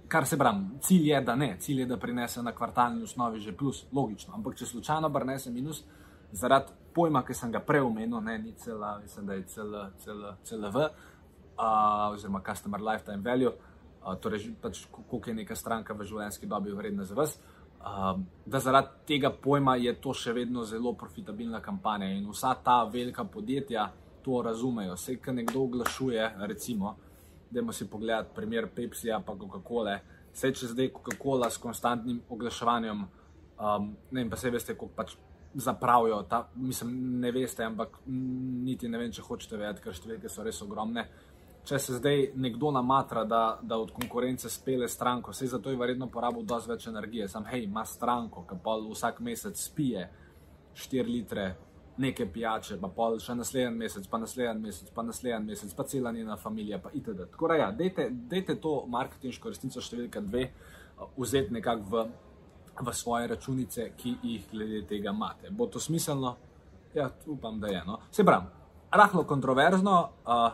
kar 0.10 0.26
se 0.26 0.38
pravi, 0.38 0.66
cilj 0.82 1.10
je, 1.12 1.22
da 1.22 1.36
ne, 1.36 1.56
cilj 1.60 1.80
je, 1.80 1.86
da 1.86 1.98
prinese 1.98 2.42
na 2.44 2.52
kvartalni 2.52 3.04
osnovi 3.04 3.40
že 3.40 3.56
plus, 3.58 3.86
logično, 3.94 4.34
ampak 4.36 4.58
če 4.58 4.66
slučajno 4.66 5.10
prenese 5.14 5.52
minus, 5.54 5.84
zaradi 6.32 6.74
pojma, 6.94 7.22
ki 7.26 7.34
sem 7.34 7.52
ga 7.54 7.62
prej 7.66 7.86
omenil, 7.86 8.22
ne, 8.22 8.38
ni 8.42 8.54
cela, 8.58 8.98
mislim, 9.04 9.26
da 9.26 9.38
je 9.38 9.44
cel, 9.54 9.76
cel, 10.04 10.26
cel 10.44 10.66
v, 10.74 10.88
uh, 10.88 12.10
oziroma 12.14 12.42
customer 12.46 12.82
lifetime 12.82 13.22
value, 13.24 13.54
uh, 13.54 14.16
torej 14.22 14.50
pač 14.62 14.84
koliko 14.92 15.30
je 15.30 15.36
neka 15.44 15.56
stranka 15.56 15.94
v 15.94 16.10
življenjski 16.10 16.50
dobi 16.50 16.74
vredna 16.74 17.06
za 17.06 17.18
vas. 17.18 17.38
Um, 17.80 18.26
da 18.46 18.60
zaradi 18.60 19.06
tega 19.08 19.30
pojma 19.32 19.78
je 19.80 19.94
to 20.04 20.12
še 20.14 20.34
vedno 20.36 20.66
zelo 20.68 20.92
profitabilna 21.00 21.62
kampanja 21.64 22.10
in 22.12 22.26
vsa 22.28 22.52
ta 22.64 22.82
velika 22.84 23.24
podjetja 23.24 23.86
to 24.26 24.42
razumejo. 24.44 24.98
Vse, 24.98 25.16
kar 25.24 25.38
nekdo 25.38 25.62
oglašuje, 25.64 26.26
recimo, 26.50 26.98
da 27.52 27.60
ima 27.60 27.74
si 27.74 27.90
pogledati 27.90 28.36
primer 28.36 28.68
Pepsi, 28.76 29.10
pa 29.26 29.36
Coca-Cola. 29.36 30.00
Vse, 30.34 30.54
če 30.54 30.74
zdaj 30.74 30.92
Coca-Cola 30.94 31.50
s 31.50 31.58
konstantnim 31.58 32.22
oglaševanjem 32.30 33.08
Um, 33.60 33.98
ne 34.12 34.22
vem, 34.22 34.30
pa 34.30 34.38
se 34.38 34.50
veste, 34.50 34.74
kako 34.74 34.88
pač 34.96 35.16
zapravijo. 35.54 36.22
Ta, 36.30 36.46
mislim, 36.56 37.20
ne 37.20 37.32
veste, 37.32 37.64
ampak 37.66 37.98
niti 38.08 38.88
ne 38.88 39.02
vem, 39.02 39.12
če 39.12 39.26
hočete 39.26 39.60
vedeti, 39.60 39.84
ker 39.84 39.96
številke 39.96 40.32
so 40.32 40.46
res 40.46 40.62
ogromne. 40.64 41.04
Če 41.68 41.80
se 41.84 41.98
zdaj 41.98 42.30
nekdo 42.40 42.72
namatra, 42.72 43.26
da, 43.28 43.42
da 43.62 43.78
od 43.78 43.92
konkurence 43.92 44.50
spele 44.50 44.88
stranko, 44.88 45.34
se 45.36 45.50
zato 45.52 45.74
je 45.74 45.78
verjetno 45.78 46.08
porabil 46.08 46.46
dosti 46.48 46.72
več 46.72 46.88
energije, 46.88 47.28
sam 47.28 47.50
hej, 47.52 47.66
ima 47.68 47.84
stranko, 47.86 48.46
ki 48.48 48.62
pa 48.64 48.78
vsak 48.80 49.20
mesec 49.28 49.60
spije 49.60 50.08
4 50.80 51.12
litre 51.12 51.50
neke 52.00 52.26
pijače, 52.32 52.78
pa 52.80 52.88
pol 52.96 53.18
še 53.20 53.36
naslednji 53.36 53.76
mesec, 53.76 54.08
pa 54.08 54.20
naslednji 54.22 54.64
mesec, 54.64 54.92
pa 54.96 55.04
naslednji 55.04 55.52
mesec, 55.52 55.74
pa 55.76 55.84
cela 55.84 56.14
njena 56.16 56.38
družina, 56.40 56.80
pa 56.80 56.92
itd. 56.96 57.28
Tako 57.34 57.48
da, 57.52 57.58
ja, 57.60 57.72
dejte, 57.76 58.08
dejte 58.32 58.56
to 58.56 58.86
marketinško 58.88 59.52
resnico 59.52 59.84
številka 59.84 60.24
dve, 60.24 60.46
vzeti 61.18 61.54
nekako 61.54 61.84
v, 61.92 62.06
v 62.80 62.96
svoje 62.96 63.28
računice, 63.34 63.92
ki 63.98 64.16
jih 64.24 64.48
glede 64.52 64.86
tega 64.88 65.12
imate. 65.12 65.52
Bo 65.52 65.68
to 65.68 65.80
smiselno? 65.80 66.38
Ja, 66.96 67.12
upam, 67.28 67.60
da 67.60 67.68
je. 67.68 67.84
No? 67.86 68.00
Se 68.12 68.24
pravi, 68.24 68.48
rahlo 68.92 69.28
kontroverzno. 69.28 70.00
Uh, 70.26 70.50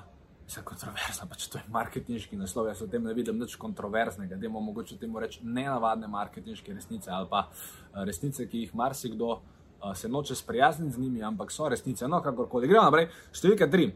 Vse 0.45 0.61
kontroverzno, 0.61 1.25
pač 1.25 1.47
to 1.49 1.57
je 1.57 1.63
marketinški 1.73 2.37
naslov. 2.37 2.67
Jaz 2.69 2.83
v 2.83 2.91
tem 2.91 3.01
ne 3.01 3.15
vidim 3.17 3.39
nič 3.41 3.55
kontroverznega, 3.57 4.37
da 4.37 4.45
imamo 4.45 4.67
mogoče 4.67 4.99
temu 5.01 5.17
reči 5.17 5.41
nenavadne 5.41 6.05
marketinške 6.05 6.75
resnice 6.75 7.09
ali 7.09 7.25
pa 7.31 7.47
resnice, 8.05 8.45
ki 8.45 8.61
jih 8.61 8.75
marsikdo 8.77 9.31
uh, 9.31 9.54
se 9.93 10.09
noče 10.09 10.35
sprijazniti 10.35 10.95
z 10.95 10.99
njimi, 10.99 11.23
ampak 11.23 11.51
so 11.51 11.69
resnice. 11.69 12.07
No, 12.07 12.21
kakorkoli. 12.21 12.67
Gremo 12.67 12.87
naprej. 12.87 13.09
Številka 13.35 13.67
tri. 13.71 13.91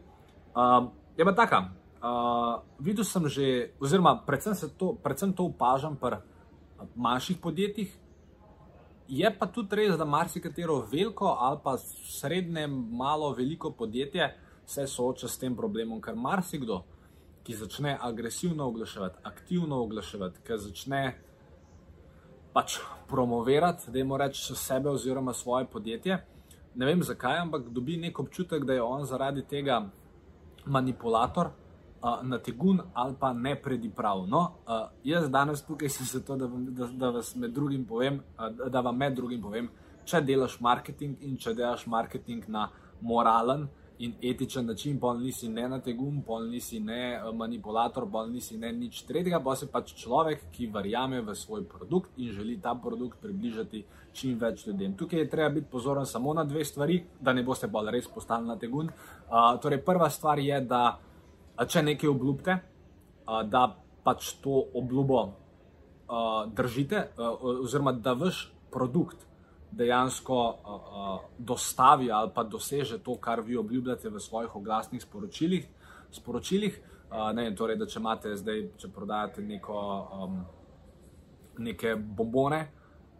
Uh, 0.54 0.90
je 1.18 1.24
pa 1.24 1.34
taka. 1.34 1.60
Uh, 2.00 2.62
videl 2.80 3.04
sem 3.04 3.26
že, 3.28 3.46
oziroma 3.80 4.14
predvsem, 4.26 4.56
to, 4.78 4.94
predvsem 5.02 5.32
to 5.36 5.50
opažam 5.50 5.98
pri 6.00 6.22
manjših 6.96 7.40
podjetjih. 7.42 7.90
Je 9.10 9.30
pa 9.38 9.46
tudi 9.50 9.76
res, 9.76 9.96
da 9.98 10.06
marsikatero 10.06 10.78
veliko 10.86 11.34
ali 11.34 11.58
pa 11.64 11.74
srednje, 11.76 12.66
malo, 12.70 13.32
veliko 13.34 13.72
podjetje 13.74 14.30
se 14.66 14.86
sooča 14.86 15.28
s 15.28 15.38
tem 15.38 15.56
problemom, 15.56 16.00
ker 16.00 16.14
marsikdo, 16.14 16.84
ki 17.42 17.56
začne 17.58 17.96
agresivno 18.00 18.68
oglaševati, 18.70 19.18
aktivno 19.24 19.82
oglaševati, 19.82 20.44
ki 20.46 20.58
začne 20.58 21.02
pač 22.60 22.78
promovirati, 23.08 23.90
da 23.90 23.98
jim 23.98 24.12
reče 24.16 24.54
sebe 24.54 24.90
oziroma 24.90 25.32
svoje 25.32 25.64
podjetje. 25.66 26.18
Ne 26.74 26.86
vem 26.86 27.02
zakaj, 27.02 27.38
ampak 27.38 27.68
dobi 27.68 27.96
nek 27.96 28.18
občutek, 28.20 28.64
da 28.64 28.72
je 28.72 28.82
on 28.82 29.04
zaradi 29.04 29.42
tega 29.48 29.80
manipulator, 30.66 31.48
uh, 32.02 32.20
nategun 32.22 32.80
ali 32.94 33.14
pa 33.20 33.32
ne 33.32 33.54
prediprav. 33.62 34.26
No, 34.28 34.40
uh, 34.66 34.90
jaz 35.04 35.30
danes 35.30 35.64
tukaj 35.66 35.88
sem 35.88 36.06
zato, 36.06 36.36
da, 36.36 36.46
da, 36.46 36.86
da, 36.86 37.10
vas 37.10 37.34
med 37.36 37.50
drugim 37.50 37.84
povem, 37.84 38.20
uh, 38.38 38.68
da 38.68 38.80
vam 38.80 38.96
med 38.96 39.16
drugim 39.16 39.42
povem, 39.42 39.70
če 40.04 40.20
delaš 40.20 40.60
marketing 40.60 41.16
in 41.20 41.36
če 41.36 41.54
delaš 41.54 41.86
marketing 41.86 42.44
na 42.48 42.68
moralen, 43.00 43.68
in 44.00 44.14
etičen 44.22 44.66
način, 44.66 44.98
pol 45.00 45.18
nisi 45.20 45.48
ne 45.48 45.68
na 45.68 45.78
tegum, 45.80 46.22
pol 46.26 46.46
nisi 46.48 46.80
ne 46.80 47.00
eh, 47.14 47.32
manipulator, 47.36 48.06
pol 48.10 48.30
nisi 48.32 48.56
ne 48.58 48.72
nič 48.72 49.02
tretjega, 49.04 49.42
pa 49.44 49.56
si 49.56 49.68
pač 49.68 49.92
človek, 50.02 50.46
ki 50.54 50.70
verjame 50.72 51.20
v 51.20 51.34
svoj 51.36 51.66
produkt 51.68 52.16
in 52.16 52.32
želi 52.32 52.56
ta 52.62 52.72
produkt 52.74 53.20
približati 53.20 53.84
čim 54.16 54.38
več 54.40 54.64
ljudem. 54.66 54.96
Tukaj 54.96 55.20
je 55.20 55.28
treba 55.30 55.50
biti 55.54 55.68
pozoren 55.70 56.06
samo 56.06 56.34
na 56.34 56.44
dve 56.44 56.64
stvari, 56.64 57.02
da 57.20 57.32
ne 57.36 57.44
boste 57.44 57.68
bolj 57.68 57.92
res 57.92 58.08
postali 58.08 58.48
na 58.48 58.56
tegun. 58.56 58.88
Uh, 58.88 59.60
torej, 59.62 59.84
prva 59.84 60.08
stvar 60.10 60.40
je, 60.40 60.60
da 60.64 60.98
če 61.68 61.82
nekaj 61.82 62.10
obljubite, 62.10 62.56
uh, 62.56 63.42
da 63.44 63.68
pač 64.02 64.32
to 64.42 64.64
obljubo 64.74 65.22
uh, 65.22 66.48
držite, 66.56 67.10
uh, 67.18 67.44
oziroma 67.60 67.92
da 67.92 68.16
vaš 68.18 68.48
produkt 68.72 69.29
dejansko 69.72 70.36
uh, 70.36 70.70
uh, 70.70 71.20
dostavi 71.38 72.10
ali 72.12 72.30
pa 72.34 72.44
doseže 72.44 72.98
to, 72.98 73.16
kar 73.16 73.40
vi 73.40 73.56
obljubljate 73.56 74.08
v 74.08 74.20
svojih 74.20 74.56
oglasnih 74.56 75.02
sporočilih. 75.02 75.68
sporočilih. 76.10 76.80
Uh, 77.10 77.32
ne, 77.34 77.54
torej, 77.54 77.76
da 77.76 77.86
če 77.86 77.98
imate 77.98 78.36
zdaj, 78.36 78.60
če 78.78 78.88
prodajate 78.94 79.42
neko, 79.42 79.78
um, 80.14 80.36
neke 81.58 81.96
bombone, 81.96 82.60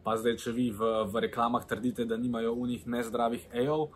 pa 0.04 0.14
zdaj, 0.16 0.37
če 0.38 0.52
vi 0.54 0.71
v, 0.71 0.90
v 1.11 1.23
reklamah 1.26 1.66
trdite, 1.66 2.04
da 2.07 2.16
nimajo 2.16 2.54
v 2.54 2.69
njih 2.69 2.87
nezdravih 2.87 3.49
EO, 3.64 3.88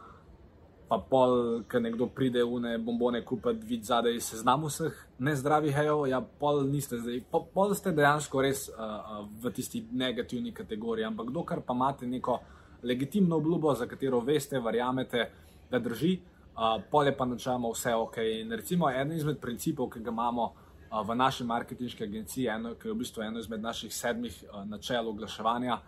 pa 0.94 1.02
pol, 1.10 1.64
ker 1.66 1.82
nekdo 1.82 2.06
pride 2.06 2.44
v 2.46 2.60
ne 2.62 2.72
bombone 2.78 3.24
kupiti, 3.26 3.66
vidi 3.66 3.88
zadaj 3.88 4.20
seznam 4.22 4.66
vseh 4.68 4.94
nezdravih 5.18 5.74
EO, 5.84 6.04
ja, 6.06 6.20
pol 6.22 6.62
niste 6.70 7.00
zdaj, 7.02 7.18
pol, 7.30 7.48
pol 7.54 7.74
ste 7.74 7.90
dejansko 7.90 8.42
res 8.42 8.68
uh, 8.70 9.26
v 9.42 9.50
tisti 9.50 9.82
negativni 9.90 10.54
kategoriji, 10.54 11.08
ampak 11.08 11.32
dokar 11.34 11.64
pa 11.66 11.74
imate 11.74 12.06
neko 12.06 12.38
legitimno 12.84 13.40
obljubo, 13.42 13.74
za 13.74 13.88
katero 13.90 14.20
veste, 14.20 14.60
verjamete, 14.60 15.26
da 15.70 15.82
drži, 15.82 16.14
uh, 16.54 16.78
pol 16.90 17.10
je 17.10 17.16
pa 17.16 17.26
načeloma 17.26 17.74
vse 17.74 17.94
ok. 17.94 18.22
In 18.44 18.52
recimo 18.52 18.90
eden 18.90 19.16
izmed 19.16 19.42
principov, 19.42 19.90
ki 19.90 20.04
ga 20.04 20.14
imamo 20.14 20.46
uh, 20.46 21.02
v 21.02 21.18
naši 21.18 21.44
marketinški 21.44 22.06
agenciji, 22.06 22.46
eno, 22.54 22.76
ki 22.78 22.88
je 22.88 22.94
v 22.94 23.00
bistvu 23.02 23.26
eno 23.26 23.42
izmed 23.42 23.66
naših 23.66 23.94
sedmih 23.94 24.40
uh, 24.46 24.62
načel 24.68 25.10
oglaševanja, 25.10 25.80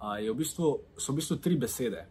uh, 0.00 0.16
v 0.24 0.36
bistvu, 0.40 0.74
so 0.96 1.12
v 1.12 1.20
bistvu 1.20 1.36
tri 1.36 1.60
besede. 1.60 2.06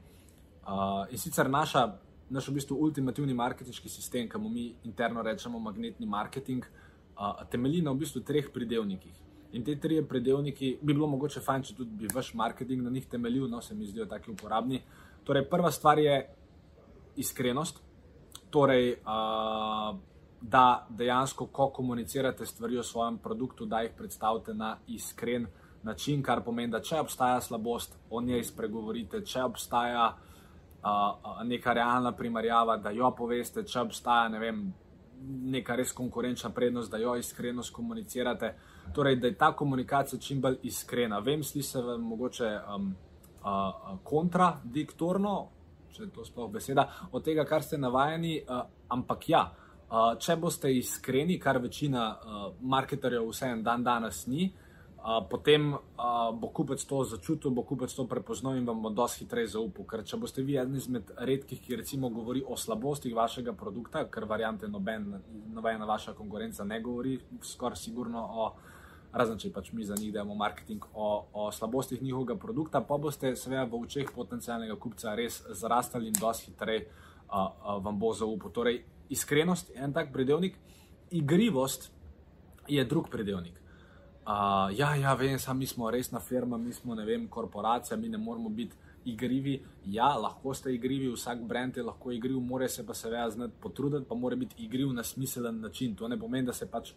Uh, 0.63 1.10
in 1.12 1.17
sicer 1.17 1.50
naša 1.50 1.88
naš 2.30 2.48
v 2.48 2.53
bistvu 2.58 2.77
ultimativni 2.80 3.34
marketinški 3.34 3.89
sistem, 3.89 4.30
ki 4.30 4.39
mu 4.39 4.50
mi 4.50 4.74
interno 4.84 5.22
rečemo 5.24 5.60
magnetni 5.60 6.08
marketing, 6.08 6.65
uh, 6.65 7.44
temelji 7.51 7.82
na 7.82 7.92
v 7.92 8.03
bistvu 8.03 8.24
treh 8.25 8.50
pridevnikih. 8.53 9.20
In 9.53 9.63
te 9.63 9.75
tri 9.80 10.00
pridevniki 10.01 10.77
bi 10.82 10.94
bilo 10.94 11.08
mogoče 11.08 11.44
fajn, 11.46 11.63
če 11.63 11.75
tudi 11.77 11.98
bi 11.98 12.10
vaš 12.13 12.34
marketing 12.34 12.82
na 12.82 12.89
njih 12.89 13.06
temeljil, 13.08 13.48
no 13.50 13.62
se 13.62 13.75
mi 13.75 13.88
zdijo 13.88 14.06
tako 14.10 14.34
uporabni. 14.34 14.82
Torej, 15.24 15.46
prva 15.50 15.72
stvar 15.72 16.00
je 16.00 16.15
iskrenost. 17.22 17.82
Torej, 18.50 18.96
uh, 19.01 19.94
da 20.42 20.88
dejansko, 20.89 21.48
ko 21.48 21.70
komunicirate 21.72 22.46
stvari 22.46 22.77
o 22.77 22.84
svojem 22.84 23.18
produktu, 23.18 23.65
da 23.65 23.80
jih 23.82 23.94
predstavite 23.98 24.53
na 24.53 24.77
iskren 24.88 25.48
način, 25.84 26.24
kar 26.24 26.42
pomeni, 26.44 26.72
da 26.72 26.82
če 26.82 27.00
obstaja 27.00 27.42
slabost, 27.42 27.96
o 28.10 28.22
njej 28.22 28.44
spregovorite, 28.44 29.22
če 29.25 29.44
obstaja 29.44 30.10
uh, 30.10 30.32
neka 31.43 31.73
realna 31.73 32.11
primerjava, 32.11 32.77
da 32.77 32.91
jo 32.91 33.11
poveste, 33.15 33.63
če 33.63 33.79
obstaja 33.79 34.27
ne 34.29 34.39
vem, 34.39 34.63
neka 35.23 35.75
res 35.79 35.93
konkurenčna 35.95 36.49
prednost, 36.51 36.91
da 36.91 36.99
jo 36.99 37.15
iskreno 37.15 37.63
komunicirate. 37.71 38.53
Torej, 38.93 39.15
da 39.15 39.27
je 39.27 39.37
ta 39.39 39.53
komunikacija 39.55 40.19
čim 40.19 40.41
bolj 40.41 40.57
iskrena. 40.63 41.19
Vem, 41.19 41.43
sliši 41.43 41.69
se 41.69 41.81
vam 41.81 42.01
mogoče 42.01 42.49
um, 42.75 42.89
uh, 43.39 43.99
kontradiktorno, 44.03 45.35
če 45.93 46.03
je 46.03 46.09
to 46.11 46.25
sploh 46.25 46.51
beseda, 46.51 46.87
od 47.11 47.23
tega, 47.23 47.45
kar 47.45 47.63
ste 47.63 47.77
navajeni, 47.77 48.41
uh, 48.43 48.65
ampak 48.89 49.29
ja. 49.29 49.45
Uh, 49.93 50.17
če 50.19 50.35
boste 50.41 50.71
iskreni, 50.73 51.39
kar 51.39 51.61
večina 51.63 52.09
uh, 52.11 52.45
marketerjev 52.59 53.29
vseeno 53.29 53.63
dan 53.63 53.83
danes 53.83 54.25
ni, 54.27 54.49
uh, 54.49 54.62
potem 55.03 55.74
uh, 55.74 56.31
bo 56.31 56.48
kupec 56.48 56.79
to 56.88 57.03
začutil, 57.03 57.51
bo 57.51 57.63
kupec 57.67 57.91
to 57.91 58.07
prepoznal 58.07 58.55
in 58.55 58.63
vam 58.65 58.79
bo 58.81 58.89
dosti 58.89 59.25
hitreje 59.25 59.48
zaupal. 59.60 59.83
Ker 59.83 60.03
če 60.07 60.17
boste 60.17 60.43
vi 60.48 60.55
eden 60.55 60.77
izmed 60.79 61.12
redkih, 61.19 61.60
ki 61.60 61.75
recimo 61.75 62.07
govori 62.10 62.43
o 62.48 62.55
slabostih 62.55 63.12
vašega 63.15 63.51
produkta, 63.51 64.05
ker 64.07 64.24
variante 64.24 64.67
noben, 64.72 65.10
nobena 65.51 65.86
vaša 65.86 66.13
konkurenca 66.15 66.63
ne 66.63 66.79
govori, 66.81 67.17
skoraj 67.43 67.81
sigurno 67.83 68.24
o. 68.24 68.53
Razen 69.13 69.38
če 69.38 69.51
pač 69.53 69.67
mi 69.77 69.83
za 69.86 69.93
njih 69.93 70.10
delamo 70.10 70.33
marketing 70.33 70.88
o, 70.98 71.07
o 71.38 71.51
slabostih 71.53 72.01
njihovega 72.01 72.33
produkta, 72.41 72.79
pa 72.81 72.98
boste 72.98 73.36
seveda 73.38 73.67
v 73.69 73.81
očeh 73.83 74.10
potencijalnega 74.10 74.74
kupca 74.81 75.13
res 75.13 75.43
zrastali 75.53 76.07
in 76.10 76.17
dosti 76.17 76.50
hitreje 76.50 76.88
uh, 76.88 77.43
uh, 77.43 77.75
vam 77.83 78.00
bo 78.00 78.10
zaupal. 78.17 78.50
Torej, 78.55 78.79
iskrenost 79.13 79.69
je 79.69 79.83
en 79.83 79.93
tak 79.93 80.10
predelnik, 80.15 80.57
igrivost 81.12 81.91
je 82.67 82.88
drug 82.89 83.12
predelnik. 83.13 83.62
Uh, 84.24 84.72
ja, 84.72 84.96
ja, 84.96 85.13
vem, 85.13 85.39
sami 85.39 85.60
mi 85.60 85.68
smo 85.68 85.92
resna 85.92 86.20
firma, 86.20 86.58
mi 86.58 86.74
smo 86.74 86.96
ne 86.96 87.03
vem, 87.06 87.27
korporacija, 87.27 87.98
mi 87.98 88.10
ne 88.10 88.18
moramo 88.18 88.50
biti 88.50 88.75
igrivi. 89.06 89.65
Ja, 89.86 90.15
lahko 90.18 90.53
ste 90.53 90.72
igrivi, 90.74 91.10
vsak 91.12 91.42
brand 91.44 91.77
je 91.77 91.84
lahko 91.84 92.12
igriv, 92.12 92.39
mora 92.39 92.70
se 92.70 92.86
pa 92.88 92.94
seveda 92.94 93.30
znati 93.30 93.53
potruditi, 93.60 94.06
pa 94.10 94.15
mora 94.15 94.36
biti 94.36 94.63
igriv 94.63 94.94
na 94.94 95.03
smiselen 95.03 95.60
način. 95.62 95.96
To 95.96 96.08
ne 96.08 96.20
pomeni, 96.20 96.46
da 96.46 96.53
se 96.53 96.70
pač 96.72 96.94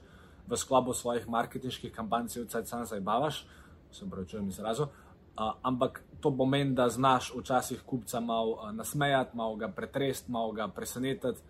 v 0.46 0.56
sklopu 0.56 0.94
svojih 0.94 1.28
marketinških 1.28 1.92
kampanj 1.92 2.26
vse 2.26 2.64
sam 2.64 2.86
zabavaš, 2.86 3.46
se 3.90 4.06
pravi, 4.10 4.28
če 4.28 4.40
mi 4.40 4.54
zrazu. 4.54 4.86
Uh, 4.86 5.52
ampak 5.62 6.04
to 6.20 6.30
pomeni, 6.36 6.74
da 6.74 6.88
znaš 6.88 7.32
včasih 7.34 7.82
kupca 7.82 8.20
malo 8.20 8.52
uh, 8.52 8.70
nasmejati, 8.72 9.36
malo 9.36 9.56
ga 9.56 9.68
pretresti, 9.68 10.30
malo 10.30 10.52
ga 10.52 10.68
presenetiti, 10.68 11.42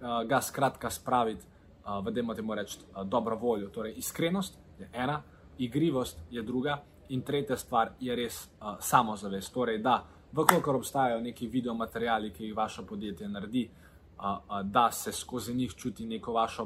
uh, 0.00 0.22
ga 0.28 0.40
skratka 0.40 0.90
spraviti, 0.90 1.42
uh, 1.82 2.04
vedemo 2.06 2.34
temu 2.34 2.54
reči, 2.54 2.78
uh, 2.94 3.02
dobro 3.02 3.36
voljo, 3.36 3.68
torej 3.68 3.98
iskrenost 3.98 4.63
je 4.78 4.88
ena, 4.92 5.22
igrivost 5.58 6.18
je 6.30 6.42
druga, 6.42 6.82
in 7.08 7.22
tretja 7.22 7.56
stvar 7.56 7.92
je 8.00 8.16
res 8.16 8.48
uh, 8.60 8.76
samozavest. 8.80 9.52
Torej, 9.52 9.78
da, 9.78 9.98
vkolikor 10.32 10.76
obstajajo 10.76 11.20
neki 11.20 11.46
video 11.46 11.74
materiali, 11.74 12.32
ki 12.32 12.44
jih 12.44 12.56
vaše 12.56 12.82
podjetje 12.86 13.28
naredi, 13.28 13.68
uh, 13.68 14.24
uh, 14.24 14.60
da 14.62 14.90
se 14.90 15.12
skozi 15.12 15.54
njih 15.54 15.74
čuti 15.74 16.06
neko 16.06 16.32
vaše 16.32 16.62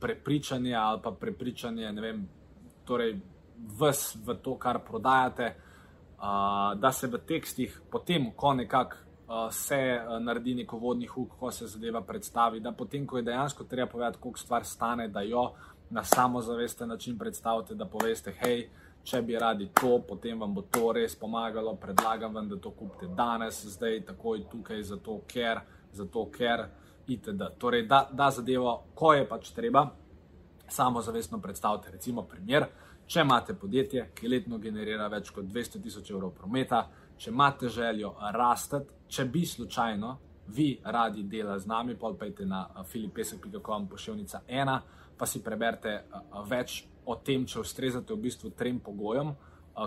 prepričanje 0.00 0.74
ali 0.74 1.00
pa 1.02 1.10
prepričanje, 1.10 1.92
ne 1.92 2.00
vem, 2.00 2.28
torej, 2.84 3.20
vs 3.78 4.16
v 4.26 4.34
to, 4.42 4.56
kar 4.58 4.80
prodajate. 4.86 5.54
uh, 5.54 6.78
da 6.78 6.92
se 6.92 7.06
v 7.06 7.18
tekstih, 7.18 7.80
potem, 7.90 8.32
ko 8.36 8.54
nekako 8.54 8.96
se 9.50 10.00
naredi 10.20 10.54
neko 10.54 10.76
vodni 10.76 11.06
huk, 11.06 11.38
ko 11.40 11.50
se 11.50 11.66
zadeva 11.66 12.02
predstavi, 12.02 12.60
da 12.60 12.72
potem, 12.72 13.06
ko 13.06 13.16
je 13.16 13.22
dejansko 13.22 13.64
treba 13.64 13.86
povedati, 13.90 14.18
koliko 14.20 14.38
stvar 14.38 14.64
stane, 14.64 15.08
da 15.08 15.22
jo 15.22 15.52
na 15.92 16.04
samozavesten 16.04 16.88
način 16.88 17.18
predstavite, 17.18 17.74
da 17.74 17.86
poveste, 17.86 18.32
hej. 18.40 18.68
Če 19.04 19.18
bi 19.22 19.34
radi 19.34 19.66
to, 19.80 19.96
potem 20.08 20.38
vam 20.40 20.52
bo 20.54 20.62
to 20.62 20.92
res 20.94 21.16
pomagalo. 21.18 21.74
Predlagam 21.76 22.34
vam, 22.34 22.48
da 22.48 22.56
to 22.56 22.70
kupite 22.70 23.08
danes, 23.16 23.64
zdaj, 23.66 24.04
takoj 24.06 24.44
tukaj, 24.50 24.82
zato 24.82 25.16
ker, 25.26 25.60
zato 25.92 26.22
ker, 26.30 26.62
itd. 27.06 27.48
Torej, 27.58 27.82
da, 27.90 28.04
da 28.12 28.30
zadevo, 28.30 28.76
ko 28.94 29.12
je 29.14 29.26
pač 29.28 29.50
treba, 29.50 29.88
samozavestno 30.68 31.40
predstavite. 31.42 31.90
Recimo, 31.96 32.22
primer, 32.22 32.68
če 33.06 33.26
imate 33.26 33.58
podjetje, 33.58 34.06
ki 34.14 34.30
letno 34.30 34.58
generira 34.62 35.10
več 35.10 35.34
kot 35.34 35.50
200 35.50 35.82
tisoč 35.82 36.12
evrov 36.14 36.30
prometa, 36.38 36.86
če 37.18 37.30
imate 37.34 37.68
željo 37.68 38.14
rasti, 38.38 38.84
če 39.08 39.24
bi 39.24 39.42
slučajno 39.46 40.18
vi 40.48 40.80
radi 40.84 41.22
delali 41.22 41.60
z 41.60 41.66
nami, 41.66 41.96
polpejte 41.96 42.46
na 42.46 42.68
filipesek.com 42.84 43.88
pošiljnica 43.88 44.40
1, 44.48 44.78
pa 45.18 45.26
si 45.26 45.42
preberite 45.42 46.04
več 46.48 46.82
o 47.06 47.16
tem, 47.16 47.46
če 47.46 47.60
ustrezate 47.60 48.14
v 48.14 48.22
bistvu 48.28 48.52
trem 48.56 48.80
pogojem, 48.80 49.34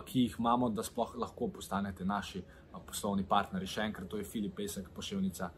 ki 0.06 0.26
jih 0.26 0.38
imamo, 0.40 0.70
da 0.70 0.84
sploh 0.84 1.16
lahko 1.22 1.48
postanete 1.54 2.06
naši 2.06 2.42
poslovni 2.86 3.24
partnerji. 3.24 3.68
Še 3.68 3.88
enkrat, 3.90 4.10
to 4.10 4.18
je 4.18 4.28
filipesek 4.28 4.90
pošiljnica, 4.96 5.50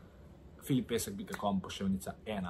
filipesek.com 0.67 1.61
pošiljnica 1.63 2.15
1. 2.25 2.49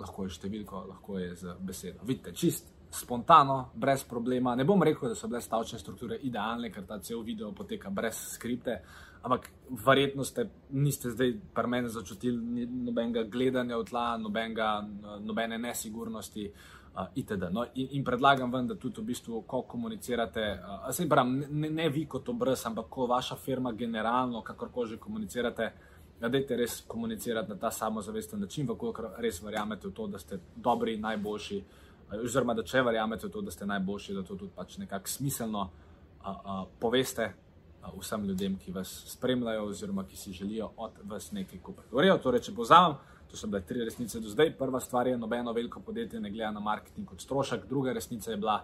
Lahko 0.00 0.26
je 0.26 0.34
številko, 0.36 0.86
lahko 0.90 1.20
je 1.20 1.34
z 1.40 1.54
besedo. 1.60 2.04
Vidite, 2.04 2.34
čist 2.36 2.72
spontano, 2.92 3.70
brez 3.74 4.04
problema. 4.04 4.54
Ne 4.54 4.64
bom 4.64 4.82
rekel, 4.82 5.08
da 5.08 5.18
so 5.18 5.28
bile 5.28 5.40
stavčne 5.40 5.78
strukture 5.78 6.18
idealne, 6.28 6.70
ker 6.72 6.84
ta 6.86 6.98
cel 7.00 7.22
video 7.24 7.52
poteka 7.56 7.90
brez 7.90 8.18
skripte, 8.34 8.80
ampak 9.26 9.50
verjetno 9.86 10.24
ste, 10.24 10.46
niste 10.70 11.10
zdaj 11.10 11.34
pri 11.54 11.66
meni 11.66 11.90
začutili 11.90 12.66
nobenega 12.66 13.26
gledanja 13.26 13.78
v 13.78 13.84
tla, 13.84 14.06
nobenega, 14.22 14.86
nobene 15.20 15.58
nesigurnosti. 15.58 16.50
Uh, 16.96 17.10
itd. 17.12 17.50
No, 17.52 17.66
in, 17.74 17.90
in 17.98 18.04
predlagam 18.04 18.48
vam, 18.48 18.64
da 18.64 18.72
tudi 18.80 19.02
v 19.02 19.10
bistvu, 19.10 19.42
ko 19.44 19.66
komunicirate, 19.68 20.44
uh, 20.56 20.86
se 20.96 21.04
pravi, 21.04 21.44
ne, 21.44 21.68
ne 21.68 21.90
vi 21.92 22.06
kot 22.08 22.30
obraz, 22.32 22.62
ampak 22.64 22.88
ko 22.88 23.04
vaša 23.10 23.36
firma 23.36 23.74
generalno, 23.76 24.40
kakorkoli 24.40 24.94
že 24.94 24.96
komunicirate, 24.96 25.66
da 26.16 26.30
dajte 26.32 26.56
res 26.56 26.78
komunicirati 26.88 27.52
na 27.52 27.58
ta 27.60 27.68
samozavesten 27.68 28.40
način, 28.40 28.64
vkolikor 28.64 29.10
res 29.20 29.42
verjamete 29.44 29.90
v 29.90 29.92
to, 29.92 30.06
da 30.08 30.18
ste 30.18 30.40
dobri, 30.56 30.96
najboljši, 30.96 31.58
uh, 31.60 32.16
oziroma 32.22 32.56
da 32.56 32.64
če 32.64 32.80
verjamete 32.88 33.28
v 33.28 33.34
to, 33.34 33.44
da 33.44 33.52
ste 33.52 33.68
najboljši, 33.68 34.16
da 34.16 34.24
to 34.24 34.40
tudi 34.40 34.56
pač 34.56 34.78
nekako 34.80 35.12
smiselno 35.18 35.68
uh, 35.68 36.30
uh, 36.32 36.64
poveste 36.80 37.34
vsem 37.98 38.24
ljudem, 38.24 38.56
ki 38.58 38.72
vas 38.72 38.92
spremljajo, 39.06 39.64
oziroma 39.64 40.04
ki 40.04 40.16
si 40.16 40.32
želijo 40.32 40.70
od 40.76 40.92
vas 41.04 41.32
nekaj 41.32 41.60
kupiti. 41.62 41.90
Torej, 42.22 42.40
če 42.40 42.54
povzamem. 42.54 42.96
To 43.30 43.36
so 43.36 43.48
bile 43.50 43.62
tri 43.66 43.84
resnice 43.84 44.20
do 44.20 44.30
zdaj. 44.30 44.52
Prva 44.58 44.80
stvar 44.80 45.06
je, 45.06 45.16
nobeno 45.18 45.52
veliko 45.52 45.80
podjetje 45.80 46.20
ne 46.20 46.30
gleda 46.30 46.50
na 46.50 46.60
marketing 46.60 47.08
kot 47.08 47.20
strošek. 47.20 47.66
Druga 47.68 47.92
resnica 47.92 48.30
je 48.30 48.36
bila, 48.36 48.60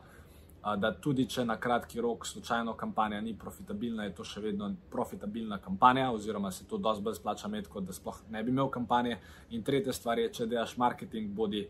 da 0.78 0.92
tudi 0.94 1.26
če 1.26 1.44
na 1.44 1.56
kratki 1.60 2.00
rok 2.00 2.26
slučajno 2.26 2.76
kampanja 2.78 3.20
ni 3.20 3.34
profitabilna, 3.38 4.04
je 4.04 4.14
to 4.14 4.24
še 4.24 4.40
vedno 4.40 4.68
profitabilna 4.90 5.58
kampanja, 5.58 6.12
oziroma 6.14 6.50
se 6.50 6.64
to 6.70 6.78
dosti 6.78 7.02
bolj 7.02 7.18
splača 7.18 7.48
med, 7.48 7.66
kot 7.68 7.84
da 7.84 7.92
sploh 7.92 8.20
ne 8.30 8.42
bi 8.42 8.54
imel 8.54 8.70
kampanje. 8.70 9.18
In 9.50 9.66
tretja 9.66 9.92
stvar 9.92 10.22
je, 10.22 10.30
če 10.38 10.46
delaš 10.46 10.76
marketing, 10.78 11.34
bodi. 11.34 11.66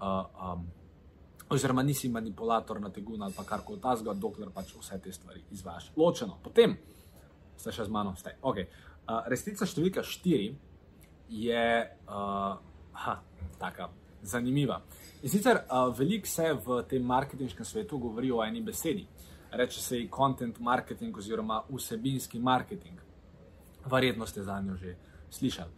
Uh, 0.00 0.24
um, 0.40 0.64
Oziroma, 1.48 1.82
nisi 1.82 2.08
manipulator 2.08 2.80
na 2.80 2.90
tegu 2.90 3.16
ali 3.20 3.34
kar 3.46 3.60
koli 3.64 3.80
ta 3.80 3.96
zgod, 3.96 4.16
dokler 4.18 4.50
pač 4.50 4.72
vse 4.74 4.98
te 4.98 5.12
stvari 5.12 5.42
izvajaš. 5.52 5.90
Ločeno, 5.96 6.38
potem 6.42 6.76
ste 7.56 7.72
še 7.72 7.84
z 7.84 7.90
mano, 7.92 8.14
ste. 8.16 8.36
Okay. 8.42 8.66
Uh, 9.04 9.20
resnica 9.28 9.66
številka 9.66 10.02
štiri 10.02 10.54
je 11.28 11.66
uh, 12.08 12.56
ha, 13.04 13.14
taka 13.60 13.90
zanimiva. 14.24 14.80
In 15.22 15.30
sicer 15.30 15.60
uh, 15.64 15.90
veliko 15.92 16.28
se 16.28 16.52
v 16.64 16.80
tem 16.88 17.04
marketinškem 17.04 17.66
svetu 17.68 17.98
govori 18.00 18.32
o 18.32 18.42
eni 18.44 18.62
besedi. 18.64 19.04
Reče 19.54 19.80
se 19.80 19.98
ji 19.98 20.08
content 20.10 20.58
marketing 20.58 21.16
oziroma 21.16 21.60
vsebinski 21.68 22.40
marketing. 22.40 22.98
Verjetno 23.90 24.26
ste 24.26 24.42
za 24.42 24.60
njo 24.60 24.76
že 24.80 24.96
slišali. 25.30 25.70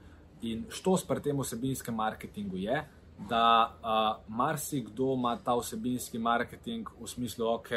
In 0.42 0.66
što 0.68 0.96
s 0.96 1.04
pri 1.04 1.20
tem 1.20 1.40
vsebinskem 1.40 1.94
marketingu 1.94 2.56
je, 2.56 2.84
da 3.18 3.72
uh, 3.82 4.36
marsikdo 4.36 5.14
ima 5.14 5.38
ta 5.44 5.54
vsebinski 5.56 6.18
marketing 6.18 6.88
v 7.00 7.08
smislu, 7.08 7.48
ok, 7.54 7.70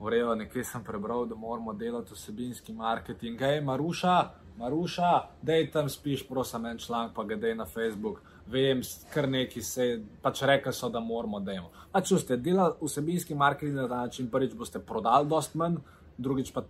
urejo, 0.00 0.34
nekaj 0.34 0.64
sem 0.64 0.84
prebral, 0.84 1.26
da 1.26 1.34
moramo 1.34 1.72
delati 1.72 2.14
vsebinski 2.14 2.72
marketing. 2.72 3.40
Hej, 3.40 3.60
Maruša, 3.60 4.30
Maruša, 4.56 5.10
da 5.42 5.52
je 5.52 5.70
tam 5.70 5.88
spiš, 5.88 6.28
prosim, 6.28 6.66
en 6.66 6.78
članek, 6.78 7.14
pa 7.14 7.24
ga 7.24 7.36
dej 7.36 7.54
na 7.54 7.66
Facebook. 7.66 8.22
Vem, 8.46 8.80
kar 9.14 9.28
neki 9.28 9.62
se 9.62 10.02
pač 10.22 10.42
reka 10.42 10.72
so, 10.72 10.88
da 10.88 11.00
moramo 11.00 11.40
delati. 11.40 11.86
Pač, 11.92 12.08
če 12.08 12.18
ste 12.18 12.36
delali 12.36 12.78
vsebinski 12.80 13.34
marketing 13.34 13.76
na 13.76 13.88
ta 13.88 14.04
način, 14.06 14.30
prvič 14.30 14.54
boste 14.54 14.78
prodali 14.78 15.28
dost 15.28 15.54
manj, 15.54 15.80
drugič 16.18 16.52
pa 16.54 16.64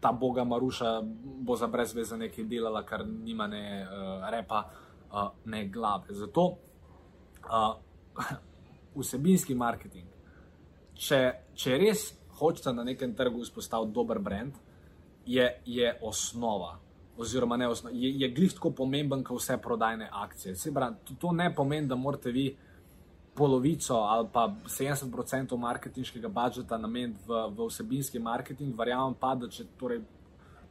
ta 0.00 0.12
boga 0.12 0.44
Maruša 0.44 1.00
bo 1.46 1.56
za 1.56 1.66
brezveze 1.66 2.16
nekaj 2.16 2.44
delala, 2.44 2.84
kar 2.86 3.06
nima 3.06 3.46
ne 3.46 3.64
uh, 3.82 4.28
repa, 4.30 4.62
uh, 5.10 5.28
ne 5.44 5.66
glave. 5.68 6.14
Zato 6.14 6.52
uh, 7.46 7.76
vsebinski 9.00 9.54
marketing, 9.54 10.08
če, 10.94 11.20
če 11.54 11.78
res 11.78 12.08
hočete 12.38 12.72
na 12.72 12.84
nekem 12.84 13.14
trgu 13.16 13.44
vzpostaviti 13.44 13.94
dober 13.94 14.18
brand, 14.18 14.54
je, 15.26 15.46
je 15.66 15.94
osnova 16.02 16.76
oziroma 17.18 17.56
ne, 17.56 17.68
je, 17.92 18.10
je 18.20 18.28
glih 18.28 18.54
tako 18.54 18.70
pomemben, 18.70 19.24
kot 19.24 19.40
vse 19.40 19.56
prodajne 19.62 20.08
akcije. 20.12 20.54
Pravi, 20.74 20.96
to, 21.04 21.14
to 21.20 21.32
ne 21.32 21.48
pomeni, 21.54 21.88
da 21.88 21.96
morate 21.96 22.30
vi 22.30 22.50
polovico 23.36 23.94
ali 23.94 24.28
pa 24.32 24.54
70% 24.64 25.56
marketinškega 25.56 26.28
budžeta 26.28 26.78
nameniti 26.78 27.20
v, 27.26 27.40
v 27.56 27.68
vsebinski 27.68 28.18
marketing. 28.18 28.76
Verjamem 28.78 29.16
pa, 29.20 29.34
da 29.34 29.48
če 29.48 29.66
torej 29.78 30.02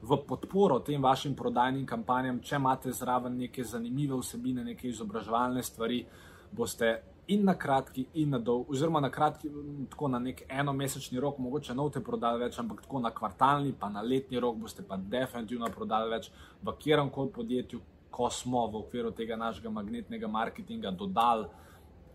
v 0.06 0.18
podporo 0.28 0.80
tem 0.86 1.02
vašim 1.02 1.36
prodajnim 1.36 1.86
kampanjam, 1.86 2.40
če 2.42 2.56
imate 2.60 2.94
zraven 2.94 3.38
neke 3.38 3.64
zanimive 3.64 4.18
vsebine, 4.20 4.64
neke 4.64 4.90
izobraževalne 4.90 5.64
stvari, 5.64 6.04
boste 6.52 7.02
in 7.28 7.44
na 7.44 7.56
kratki, 7.56 8.06
in 8.14 8.30
na 8.30 8.40
dolgi, 8.40 8.70
oziroma 8.70 9.00
na 9.00 9.10
kratki, 9.10 9.50
tako 9.90 10.08
na 10.08 10.20
nek 10.20 10.44
enomesečni 10.50 11.20
rok, 11.20 11.40
mogoče 11.42 11.74
ne 11.74 11.82
boste 11.82 12.04
prodali 12.04 12.44
več, 12.44 12.60
ampak 12.62 12.84
tako 12.86 13.02
na 13.02 13.12
kvartalni, 13.12 13.74
pa 13.80 13.90
na 13.90 14.02
letni 14.02 14.40
rok 14.40 14.58
boste 14.62 14.86
pa 14.86 14.98
definitivno 14.98 15.70
prodali 15.74 16.12
več 16.14 16.30
v 16.62 16.76
kjerem 16.80 17.10
koli 17.10 17.34
podjetju, 17.34 17.82
ko 18.16 18.30
smo 18.32 18.68
v 18.72 18.80
okviru 18.84 19.12
tega 19.12 19.36
našega 19.36 19.70
magnetnega 19.70 20.28
marketinga 20.32 20.92
dodali. 20.92 21.50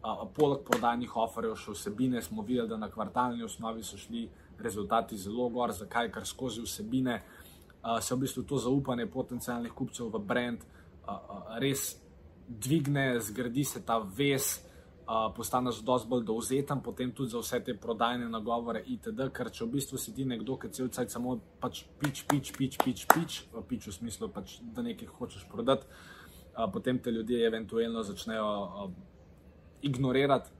Uh, 0.00 0.22
poleg 0.32 0.62
prodajnih 0.64 1.16
oferjev, 1.20 1.58
še 1.60 1.74
vsebine, 1.74 2.22
smo 2.24 2.40
videli, 2.40 2.70
da 2.70 2.78
na 2.80 2.88
kvartalni 2.88 3.44
osnovi 3.44 3.82
so 3.84 3.98
šli 4.00 4.22
rezultati 4.56 5.18
zelo 5.20 5.50
gor. 5.52 5.74
Zakaj? 5.76 6.08
Ker 6.14 6.24
skozi 6.24 6.64
vsebine 6.64 7.18
uh, 7.18 7.98
se 8.00 8.14
v 8.14 8.22
bistvu 8.22 8.46
to 8.48 8.56
zaupanje 8.56 9.04
potencijalnih 9.12 9.74
kupcev 9.76 10.08
v 10.08 10.22
brand 10.24 10.64
uh, 10.64 11.10
uh, 11.10 11.58
res 11.60 11.98
dvigne, 12.50 13.20
zgradi 13.20 13.64
se 13.64 13.84
ta 13.86 13.98
vez, 13.98 14.58
postaneš 15.36 15.80
dosti 15.82 16.08
bolj 16.08 16.24
dovzeten, 16.24 16.80
potem 16.82 17.10
tudi 17.12 17.30
za 17.30 17.38
vse 17.38 17.60
te 17.64 17.74
prodajne 17.74 18.28
nagovore 18.30 18.82
itd. 18.86 19.26
Ker 19.34 19.50
če 19.50 19.64
v 19.64 19.72
bistvu 19.74 19.98
si 19.98 20.14
ti 20.14 20.24
nekdo, 20.24 20.56
ki 20.58 20.70
cel 20.70 20.88
cel 20.88 21.06
cel 21.06 21.14
samo 21.14 21.36
pač 21.62 21.82
pič, 21.98 22.22
pič, 22.30 22.52
pič, 22.54 22.78
pič, 22.78 23.06
pič, 23.10 23.40
pič 23.68 23.88
v 23.88 23.94
smislu, 23.94 24.30
pač, 24.30 24.60
da 24.62 24.82
nekaj 24.86 25.10
hočeš 25.18 25.48
prodati, 25.50 25.88
potem 26.72 26.98
te 26.98 27.10
ljudje 27.10 27.42
eventualno 27.46 28.04
začnejo 28.06 28.90
ignorirati, 29.82 30.50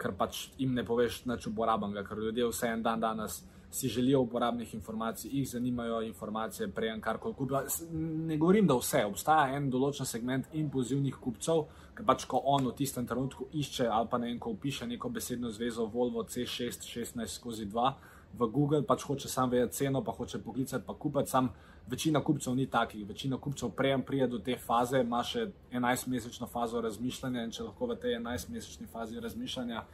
ker 0.00 0.16
pač 0.18 0.48
jim 0.58 0.74
ne 0.74 0.82
poveš 0.86 1.22
nič 1.30 1.46
uporabnega, 1.50 2.02
ker 2.02 2.18
ljudje 2.18 2.50
vse 2.50 2.72
en 2.74 2.82
dan 2.82 3.00
danes 3.04 3.42
si 3.70 3.88
želijo 3.88 4.20
uporabnih 4.20 4.74
informacij, 4.74 5.30
jih 5.32 5.48
zanimajo 5.48 6.02
informacije, 6.02 6.70
prejem 6.72 7.00
kar 7.00 7.18
koli 7.18 7.34
kupijo. 7.34 7.62
Ne 7.92 8.36
govorim, 8.36 8.66
da 8.66 8.74
vse, 8.74 9.04
obstaja 9.04 9.56
en 9.56 9.68
določen 9.70 10.06
segment 10.08 10.46
impulzivnih 10.52 11.16
kupcev, 11.20 11.66
ki 11.96 12.06
pač 12.06 12.24
ko 12.30 12.40
on 12.44 12.66
v 12.70 12.74
tistem 12.78 13.06
trenutku 13.06 13.48
išče 13.52 13.88
ali 13.92 14.08
pa 14.10 14.18
ne 14.18 14.30
vem, 14.30 14.38
ko 14.38 14.54
piše 14.54 14.86
neko 14.86 15.08
besedno 15.08 15.50
zvezo 15.50 15.86
Volvo 15.86 16.24
C6 16.24 16.86
16 16.86 17.26
skozi 17.26 17.66
2 17.66 17.92
v 18.38 18.46
Google, 18.52 18.82
pač 18.82 19.04
hoče 19.04 19.28
sam 19.28 19.50
vedeti 19.50 19.76
ceno, 19.76 20.02
pa 20.04 20.12
hoče 20.12 20.38
poklicati, 20.38 20.84
pa 20.86 20.94
kupiti 20.94 21.30
sam. 21.30 21.50
Večina 21.88 22.20
kupcev 22.20 22.52
ni 22.54 22.66
takih, 22.66 23.06
večina 23.08 23.38
kupcev 23.40 23.70
prejem 23.70 24.02
prije 24.02 24.26
do 24.28 24.38
te 24.38 24.58
faze, 24.60 25.00
ima 25.00 25.22
še 25.24 25.46
11-mesečno 25.72 26.46
fazo 26.52 26.82
razmišljanja 26.84 27.44
in 27.44 27.50
če 27.50 27.64
lahko 27.64 27.86
v 27.88 27.96
tej 27.96 28.18
11-mesečni 28.18 28.88
fazi 28.92 29.20
razmišljanja 29.20 29.84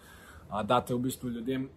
date 0.67 0.95
v 0.95 0.99
bistvu 0.99 1.31
ljudem 1.31 1.69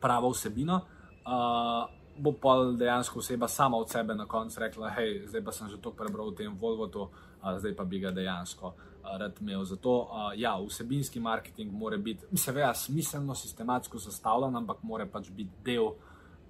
pravo 0.00 0.32
vsebino, 0.34 0.80
uh, 1.26 1.88
bo 2.18 2.32
pa 2.32 2.54
dejansko 2.78 3.18
oseba 3.18 3.48
sama 3.48 3.76
od 3.76 3.90
sebe 3.90 4.14
na 4.14 4.26
koncu 4.26 4.60
rekla: 4.60 4.90
hej, 4.90 5.26
zdaj 5.26 5.44
pa 5.44 5.52
sem 5.52 5.68
že 5.68 5.78
to 5.78 5.90
prebral 5.90 6.30
v 6.30 6.34
tem 6.34 6.50
Volvotu, 6.54 7.08
uh, 7.08 7.58
zdaj 7.58 7.74
pa 7.76 7.84
bi 7.84 8.00
ga 8.00 8.10
dejansko 8.10 8.66
uh, 8.66 9.18
rad 9.18 9.38
imel. 9.40 9.64
Zato, 9.64 9.90
uh, 10.02 10.32
ja, 10.36 10.58
vsebinski 10.58 11.20
marketing 11.20 11.72
mora 11.72 11.96
biti, 11.96 12.26
seveda, 12.34 12.74
smiselno, 12.74 13.34
sistematsko 13.34 13.98
zastavljen, 13.98 14.56
ampak 14.56 14.82
mora 14.82 15.06
pač 15.06 15.30
biti 15.30 15.50
del 15.64 15.94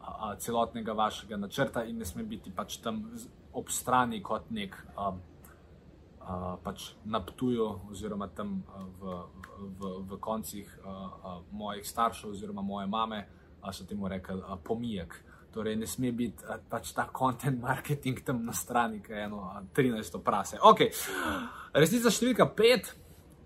a, 0.01 0.37
celotnega 0.41 0.93
vašega 0.93 1.37
načrta 1.37 1.83
in 1.85 1.99
ne 1.99 2.05
sme 2.05 2.23
biti 2.25 2.51
pač 2.51 2.79
tam 2.81 3.03
ob 3.53 3.69
strani 3.69 4.23
kot 4.23 4.51
nek. 4.51 4.77
A, 4.97 5.13
pač 6.65 6.93
na 7.09 7.21
Ptuju, 7.25 7.67
oziroma 7.89 8.29
tam 8.29 8.63
v, 9.01 9.15
v, 9.81 9.93
v 10.11 10.19
koncih 10.21 10.69
uh, 10.85 11.41
mojih 11.57 11.87
staršev, 11.89 12.35
oziroma 12.35 12.61
moje 12.61 12.85
mame, 12.87 13.23
uh, 13.25 13.38
so 13.73 13.85
temu 13.85 14.09
rekli 14.09 14.35
uh, 14.35 14.57
pomijek. 14.65 15.15
Torej, 15.53 15.77
ne 15.77 15.87
sme 15.87 16.13
biti 16.13 16.45
uh, 16.45 16.59
pač 16.71 16.93
ta 16.93 17.09
content 17.19 17.61
marketing 17.61 18.21
tam 18.25 18.45
na 18.45 18.53
strani, 18.53 19.03
ki 19.03 19.13
je 19.13 19.25
eno 19.25 19.43
uh, 19.49 19.61
13 19.77 20.19
prase. 20.25 20.59
Okay. 20.63 20.93
Resnica 21.75 22.13
številka 22.13 22.49
5. 22.57 22.95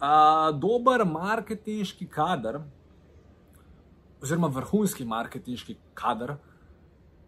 Uh, 0.03 0.51
dober 0.59 1.05
marketinški 1.07 2.09
kader, 2.11 2.59
oziroma 4.22 4.51
vrhunski 4.51 5.07
marketinški 5.07 5.77
kader, 5.94 6.35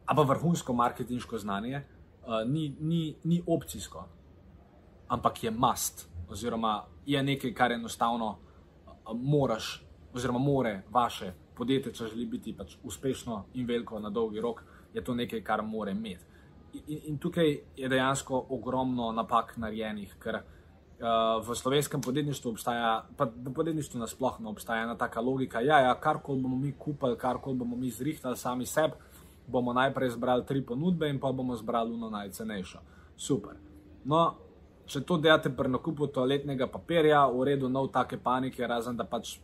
ali 0.04 0.16
pa 0.18 0.24
vrhunsko 0.26 0.74
marketinško 0.74 1.38
znanje, 1.38 1.84
uh, 2.26 2.42
ni, 2.48 2.72
ni, 2.80 3.06
ni 3.24 3.38
opcijsko 3.46 4.08
ampak 5.08 5.44
je 5.44 5.50
must, 5.50 6.08
oziroma 6.28 6.84
je 7.06 7.22
nekaj, 7.22 7.54
kar 7.54 7.72
enostavno 7.72 8.38
moraš, 9.14 9.84
oziroma 10.14 10.38
more 10.38 10.82
vaše 10.90 11.32
podjetje, 11.56 11.92
če 11.92 12.08
želi 12.12 12.26
biti 12.26 12.54
pač 12.56 12.76
uspešno 12.82 13.44
in 13.54 13.66
veliko 13.66 13.98
na 14.00 14.10
dolgi 14.10 14.40
rok, 14.40 14.62
je 14.94 15.04
to 15.04 15.14
nekaj, 15.14 15.42
kar 15.44 15.62
mora 15.62 15.90
imeti. 15.90 16.24
In, 16.86 17.00
in 17.12 17.18
tukaj 17.18 17.50
je 17.76 17.88
dejansko 17.88 18.46
ogromno 18.50 19.12
napak 19.12 19.54
narejenih, 19.62 20.16
ker 20.22 20.40
uh, 20.40 21.46
v 21.46 21.54
slovenskem 21.54 22.02
podjetništvu 22.02 22.50
obstaja, 22.50 23.04
pa 23.16 23.28
v 23.30 23.52
podjetništvu 23.54 24.00
nasplošno 24.00 24.50
obstaja 24.50 24.82
ena 24.82 24.96
taka 24.98 25.20
logika, 25.20 25.62
da 25.62 25.66
ja, 25.66 25.80
ja, 25.88 25.94
karkoli 25.94 26.42
bomo 26.42 26.56
mi 26.56 26.72
kupili, 26.78 27.18
karkoli 27.18 27.58
bomo 27.58 27.76
mi 27.76 27.90
zrihtali 27.90 28.36
sami 28.36 28.66
sebi, 28.66 28.98
bomo 29.46 29.72
najprej 29.72 30.10
zbrali 30.10 30.46
tri 30.46 30.62
ponudbe 30.62 31.08
in 31.08 31.20
pa 31.20 31.32
bomo 31.32 31.56
zbrali 31.56 31.92
uno 31.92 32.10
najcenejšo. 32.10 32.80
Super. 33.16 33.54
No, 34.04 34.34
če 34.86 35.04
to 35.06 35.18
delate 35.18 35.50
pri 35.54 35.70
nakupu 35.70 36.08
toaletnega 36.12 36.66
papirja, 36.66 37.26
v 37.30 37.44
redu, 37.50 37.68
nov 37.68 37.92
take 37.92 38.18
panike, 38.18 38.66
razen 38.66 38.96
da 38.96 39.04
pač 39.04 39.38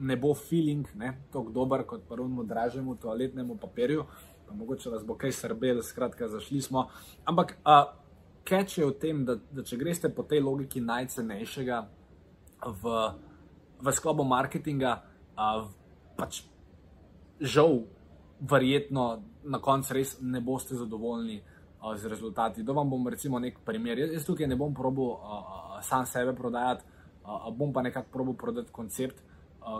ne 0.00 0.16
bo 0.16 0.34
feeling 0.34 0.86
tako 1.32 1.50
dober 1.50 1.84
kot 1.86 2.08
prvemu 2.08 2.44
dražjemu 2.44 2.96
toaletnemu 2.96 3.56
papirju, 3.56 4.04
pa 4.46 4.54
mogoče 4.54 4.90
vas 4.90 5.04
bo 5.04 5.14
kaj 5.14 5.32
srbel, 5.32 5.82
skratka, 5.82 6.28
zašli 6.28 6.62
smo. 6.62 6.88
Ampak 7.24 7.56
keč 8.44 8.78
je 8.78 8.86
v 8.86 8.94
tem, 9.00 9.24
da, 9.24 9.36
da 9.52 9.62
če 9.62 9.76
greste 9.76 10.08
po 10.08 10.22
tej 10.22 10.40
logiki 10.40 10.80
najcenejšega 10.80 11.82
v, 12.82 12.94
v 13.82 13.92
sklopu 13.92 14.24
marketinga, 14.24 14.94
a, 15.36 15.68
pač 16.16 16.42
žal, 17.40 17.84
verjetno 18.40 19.22
na 19.44 19.58
koncu 19.58 19.94
res 19.94 20.16
ne 20.22 20.40
boste 20.40 20.76
zadovoljni 20.78 21.42
z 21.96 22.10
rezultati. 22.10 22.62
Da 22.62 22.72
vam 22.72 22.90
bom 22.90 23.08
recimo 23.08 23.38
nek 23.38 23.60
primer. 23.64 23.98
Jaz, 23.98 24.12
jaz 24.14 24.26
tukaj 24.26 24.48
ne 24.50 24.56
bom 24.58 24.74
probil 24.74 25.14
uh, 25.14 25.78
sam 25.82 26.06
sebe 26.06 26.34
prodajati, 26.34 26.84
uh, 27.22 27.48
bom 27.54 27.72
pa 27.72 27.82
nekako 27.82 28.10
probil 28.12 28.34
prodati 28.38 28.74
koncept, 28.74 29.20
uh, 29.20 29.27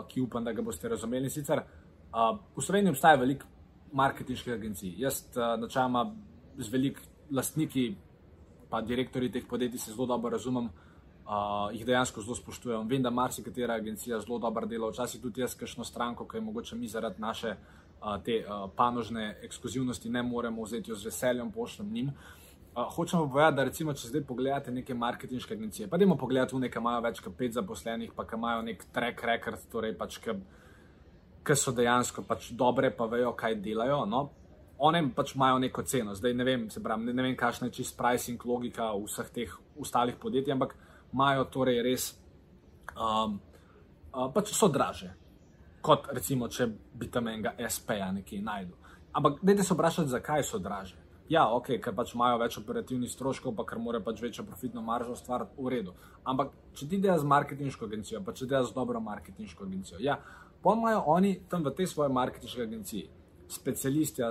ki 0.07 0.21
upam, 0.21 0.43
da 0.43 0.53
ga 0.53 0.61
boste 0.61 0.89
razumeli. 0.89 1.29
Sicer 1.29 1.61
uh, 1.61 2.37
v 2.55 2.63
Sloveniji 2.63 2.93
obstaja 2.95 3.19
veliko 3.19 3.47
marketinških 3.93 4.53
agencij. 4.53 4.93
Jaz 5.01 5.23
uh, 5.35 5.55
načeloma 5.59 6.05
z 6.57 6.69
velik 6.73 7.01
lastniki, 7.31 7.95
pa 8.69 8.81
direktori 8.81 9.31
teh 9.31 9.45
podjetij 9.49 9.79
se 9.79 9.91
zelo 9.91 10.07
dobro 10.07 10.29
razumem. 10.29 10.69
Uh, 11.29 11.69
jih 11.73 11.85
dejansko 11.85 12.21
zelo 12.25 12.35
spoštujem. 12.35 12.87
Vem, 12.89 13.03
da 13.05 13.09
marsikatera 13.13 13.75
agencija 13.77 14.19
zelo 14.19 14.39
dobro 14.39 14.65
dela, 14.65 14.89
včasih 14.89 15.21
tudi 15.21 15.41
jaz, 15.41 15.53
kakšno 15.55 15.85
stranko, 15.85 16.25
ki 16.27 16.37
je 16.37 16.41
mogoče 16.41 16.75
mi 16.75 16.87
zaradi 16.87 17.21
naše 17.21 17.55
uh, 17.55 18.17
te 18.25 18.43
panožne 18.75 19.35
ekskluzivnosti 19.43 20.09
ne 20.09 20.23
moremo 20.23 20.63
vzeti 20.63 20.95
z 20.95 21.05
veseljem, 21.05 21.51
pošljem 21.51 21.93
njim. 21.93 22.11
Hočemo 22.75 23.27
povedati, 23.27 23.55
da 23.57 23.63
recimo, 23.63 23.93
če 23.93 24.11
zdaj 24.11 24.23
pogledate 24.27 24.71
neke 24.71 24.93
marketinške 24.93 25.55
agencije, 25.57 25.87
pa 25.89 25.97
dajmo 25.97 26.15
pogledati 26.17 26.55
v 26.55 26.61
neke, 26.63 26.77
ki 26.77 26.79
imajo 26.79 27.01
več 27.03 27.21
kot 27.25 27.35
pet 27.35 27.55
zaposlenih, 27.57 28.13
pa 28.15 28.23
imajo 28.37 28.61
nek 28.67 28.85
track 28.93 29.23
record, 29.27 29.65
torej 29.71 29.95
pač, 29.99 30.19
ki 31.43 31.57
so 31.57 31.73
dejansko 31.75 32.23
pač 32.29 32.51
dobre, 32.55 32.91
pa 32.95 33.09
vejo, 33.09 33.33
kaj 33.35 33.57
delajo. 33.63 34.03
No? 34.07 34.21
One 34.77 35.01
pač 35.15 35.33
imajo 35.35 35.59
neko 35.65 35.83
ceno, 35.83 36.15
zdaj 36.15 36.33
ne 36.37 36.47
vem, 36.47 36.67
se 36.71 36.83
pravi, 36.83 37.09
ne, 37.09 37.17
ne 37.17 37.25
vem, 37.25 37.35
kakšna 37.35 37.67
je 37.67 37.79
čist 37.81 37.97
pricing 37.99 38.45
logika 38.45 38.93
vseh 38.95 39.33
teh 39.35 39.57
ostalih 39.81 40.15
podjetij, 40.21 40.55
ampak 40.55 40.77
imajo 41.11 41.49
torej 41.51 41.81
res, 41.83 42.13
um, 42.95 43.41
uh, 44.13 44.29
pač 44.31 44.53
so 44.55 44.69
draže 44.71 45.17
kot 45.81 46.09
recimo, 46.13 46.47
če 46.51 46.67
bi 46.69 47.09
tam 47.11 47.29
enega 47.31 47.55
SP-ja 47.57 48.11
nekje 48.13 48.41
najdel. 48.43 48.75
Ampak, 49.15 49.39
dajte 49.41 49.65
se 49.65 49.75
vprašati, 49.75 50.11
zakaj 50.11 50.43
so 50.45 50.59
draže. 50.61 50.98
Ja, 51.29 51.45
ok, 51.53 51.75
ker 51.83 51.93
pač 51.93 52.15
imajo 52.15 52.39
več 52.41 52.57
operativnih 52.57 53.11
stroškov, 53.11 53.53
pa 53.57 53.65
ker 53.69 53.77
morajo 53.77 54.01
pač 54.07 54.21
večjo 54.23 54.47
profitno 54.47 54.81
maržo 54.81 55.13
stvariti 55.15 55.53
v 55.61 55.73
redu. 55.75 55.93
Ampak, 56.25 56.55
če 56.73 56.87
ti 56.89 56.97
delaš 56.97 57.21
z 57.21 57.29
marketinško 57.29 57.85
agencijo, 57.85 58.21
pa 58.25 58.33
če 58.33 58.49
delaš 58.49 58.71
z 58.71 58.77
dobro 58.77 59.01
marketinško 59.05 59.67
agencijo, 59.69 60.01
ja, 60.01 60.17
pa 60.63 60.73
imajo 60.73 61.03
oni 61.13 61.35
tam 61.51 61.63
v 61.67 61.75
tej 61.77 61.91
svoji 61.93 62.15
marketinški 62.17 62.65
agenciji 62.65 63.05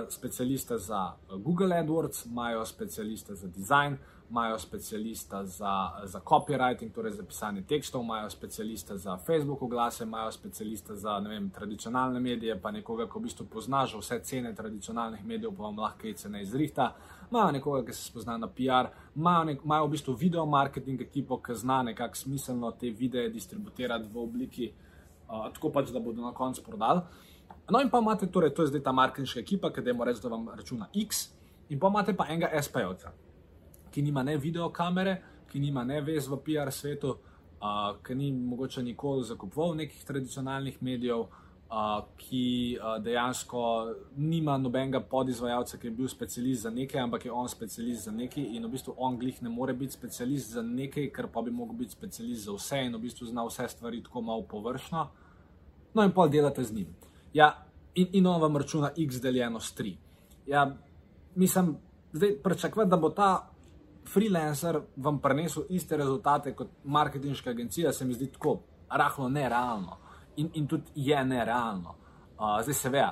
specialiste 0.09 0.77
za 0.77 1.13
Google 1.43 1.75
AdWords, 1.75 2.25
imajo 2.25 2.65
specialiste 2.65 3.35
za 3.35 3.47
design, 3.47 3.97
imajo 4.29 4.59
specialista 4.59 5.45
za, 5.45 5.91
za 6.03 6.19
copywriting, 6.19 6.91
torej 6.91 7.11
za 7.11 7.23
pisanje 7.23 7.61
tekstov, 7.61 8.03
imajo 8.03 8.29
specialista 8.29 8.97
za 8.97 9.17
Facebook 9.17 9.61
oglase, 9.61 10.03
imajo 10.03 10.31
specialista 10.31 10.95
za 10.95 11.17
vem, 11.17 11.49
tradicionalne 11.49 12.19
medije, 12.19 12.61
pa 12.61 12.71
nekoga, 12.71 13.05
ki 13.05 13.19
v 13.19 13.21
bistvu 13.21 13.45
pozna 13.45 13.85
že 13.85 13.97
vse 13.97 14.19
cene 14.23 14.55
tradicionalnih 14.55 15.25
medijev, 15.25 15.55
pa 15.57 15.63
vam 15.63 15.79
lahko 15.79 16.13
cene 16.15 16.41
izrihta. 16.41 16.93
Imajo 17.31 17.51
nekoga, 17.51 17.85
ki 17.85 17.93
se 17.93 18.03
spozna 18.03 18.37
na 18.37 18.47
PR, 18.47 18.91
imajo, 19.15 19.43
nek, 19.43 19.63
imajo 19.65 19.87
v 19.87 19.91
bistvu 19.91 20.13
video 20.13 20.45
marketing 20.45 21.01
ekipo, 21.01 21.37
ki 21.37 21.55
zna 21.55 21.83
nekako 21.83 22.15
smiselno 22.15 22.71
te 22.71 22.89
videe 22.89 23.29
distribuirati 23.29 24.09
v 24.13 24.17
obliki, 24.17 24.71
uh, 25.29 25.49
tako 25.53 25.69
pač, 25.69 25.89
da 25.89 25.99
bodo 25.99 26.21
na 26.21 26.33
koncu 26.33 26.63
prodali. 26.63 27.01
No, 27.69 27.81
in 27.81 27.89
pa 27.89 27.99
imate, 27.99 28.27
torej, 28.27 28.53
to 28.53 28.61
je 28.61 28.67
zdaj 28.67 28.83
ta 28.83 28.91
marketinška 28.91 29.39
ekipa, 29.39 29.73
ki 29.73 29.81
da 29.81 29.91
ima 29.91 30.05
reči, 30.05 30.21
da 30.21 30.29
vam 30.29 30.49
računa 30.49 30.89
X, 30.93 31.29
in 31.69 31.79
pa 31.79 31.87
imate 31.87 32.13
pa 32.17 32.25
enega 32.29 32.49
SP-ovca 32.61 33.13
ki 33.99 34.03
nima 34.03 34.23
ne 34.23 34.37
videokamere, 34.37 35.21
ki 35.51 35.59
nima 35.59 35.83
ne 35.83 35.99
vez 36.01 36.27
v 36.31 36.37
PR 36.39 36.71
svetu, 36.71 37.09
uh, 37.59 37.97
ki 37.99 38.15
ni 38.15 38.31
mogoče 38.31 38.83
nikoli 38.83 39.25
zakupoval 39.27 39.75
nekih 39.75 40.05
tradicionalnih 40.07 40.77
medijev, 40.81 41.25
uh, 41.25 41.97
ki 42.17 42.77
uh, 42.79 42.93
dejansko 43.03 43.63
nima 44.15 44.55
nobenega 44.57 45.01
podizvajalca, 45.03 45.77
ki 45.81 45.89
je 45.89 45.97
bil 45.97 46.07
specialist 46.07 46.63
za 46.63 46.71
nekaj, 46.71 47.01
ampak 47.01 47.25
je 47.25 47.33
on 47.41 47.51
specialist 47.51 48.07
za 48.07 48.15
nekaj 48.15 48.47
in 48.55 48.69
v 48.69 48.71
bistvu 48.77 48.95
on 48.97 49.19
glih 49.19 49.43
ne 49.43 49.51
more 49.51 49.75
biti 49.75 49.99
specialist 49.99 50.55
za 50.55 50.63
nekaj, 50.63 51.11
ker 51.11 51.27
pa 51.27 51.43
bi 51.43 51.51
lahko 51.51 51.75
bil 51.75 51.91
specialist 51.91 52.47
za 52.47 52.55
vse 52.55 52.81
in 52.85 52.95
v 52.95 53.03
bistvu 53.03 53.27
zna 53.33 53.47
vse 53.51 53.67
stvari 53.67 54.03
tako 54.07 54.21
malo 54.21 54.47
površno. 54.47 55.05
No, 55.93 56.07
in 56.07 56.15
pol 56.15 56.31
delate 56.31 56.63
z 56.63 56.79
njim. 56.79 56.95
Ja, 57.33 57.51
in, 57.95 58.07
in 58.13 58.31
on 58.31 58.41
vam 58.41 58.57
računa 58.57 58.95
x 58.95 59.19
deljeno 59.19 59.59
s 59.59 59.75
3. 59.75 59.95
Ja, 60.47 60.69
mislim, 61.35 61.75
zdaj 62.13 62.37
pričakovati, 62.43 62.89
da 62.89 62.97
bo 62.97 63.09
ta 63.09 63.49
freelancer 64.13 64.81
vam 64.97 65.19
prinesel 65.21 65.67
iste 65.69 65.97
rezultate 65.97 66.53
kot 66.55 66.69
marketinška 66.83 67.49
agencija, 67.49 67.93
se 67.93 68.05
mi 68.05 68.13
zdi 68.13 68.31
tako 68.33 68.59
rahlo 68.89 69.29
nerealno. 69.29 69.97
In, 70.37 70.49
in 70.53 70.67
tudi 70.67 70.91
je 70.95 71.25
nerealno. 71.25 71.95
Uh, 72.39 72.61
zdaj 72.63 72.73
se 72.73 72.89
ve, 72.89 73.03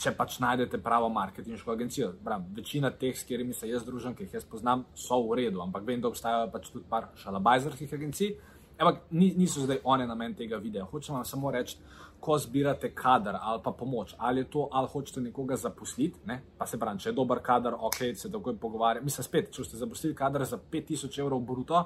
če 0.00 0.12
pač 0.16 0.38
najdete 0.40 0.78
pravo 0.82 1.08
marketinško 1.12 1.72
agencijo. 1.72 2.12
Bram, 2.24 2.46
večina 2.56 2.90
teh, 2.90 3.16
s 3.16 3.26
katerimi 3.26 3.54
se 3.56 3.68
jaz 3.68 3.84
družim, 3.84 4.14
ki 4.16 4.24
jih 4.24 4.38
jaz 4.38 4.46
poznam, 4.48 4.86
so 4.94 5.18
v 5.26 5.42
redu, 5.42 5.60
ampak 5.64 5.84
vem, 5.86 6.00
da 6.00 6.08
obstajajo 6.08 6.48
pač 6.52 6.70
tudi 6.70 6.86
par 6.88 7.10
šalabajzerskih 7.20 7.92
agencij. 7.98 8.36
Ampak 8.80 9.02
niso 9.12 9.60
zdaj 9.60 9.82
one 9.84 10.06
namen 10.06 10.34
tega 10.34 10.56
videa. 10.56 10.86
Hočem 10.88 11.14
vam 11.14 11.24
samo 11.24 11.50
reči, 11.52 11.76
ko 12.20 12.38
zbirate 12.38 12.90
kader 12.94 13.36
ali 13.40 13.60
pa 13.64 13.72
pomoč, 13.72 14.14
ali 14.18 14.40
je 14.40 14.50
to, 14.50 14.68
ali 14.72 14.88
hočete 14.88 15.20
nekoga 15.20 15.56
zaposliti, 15.56 16.20
ne? 16.26 16.42
pa 16.58 16.66
se 16.66 16.78
pravi, 16.78 16.98
če 16.98 17.08
je 17.08 17.16
dober 17.16 17.40
kader, 17.42 17.74
ok, 17.76 17.98
se 18.16 18.30
takoj 18.32 18.56
pogovarjate. 18.56 19.04
Mislim, 19.04 19.24
spet, 19.24 19.50
če 19.52 19.64
ste 19.64 19.80
zaposlili 19.80 20.14
kader 20.16 20.44
za 20.44 20.58
5000 20.72 21.20
evrov 21.20 21.40
bruto, 21.40 21.84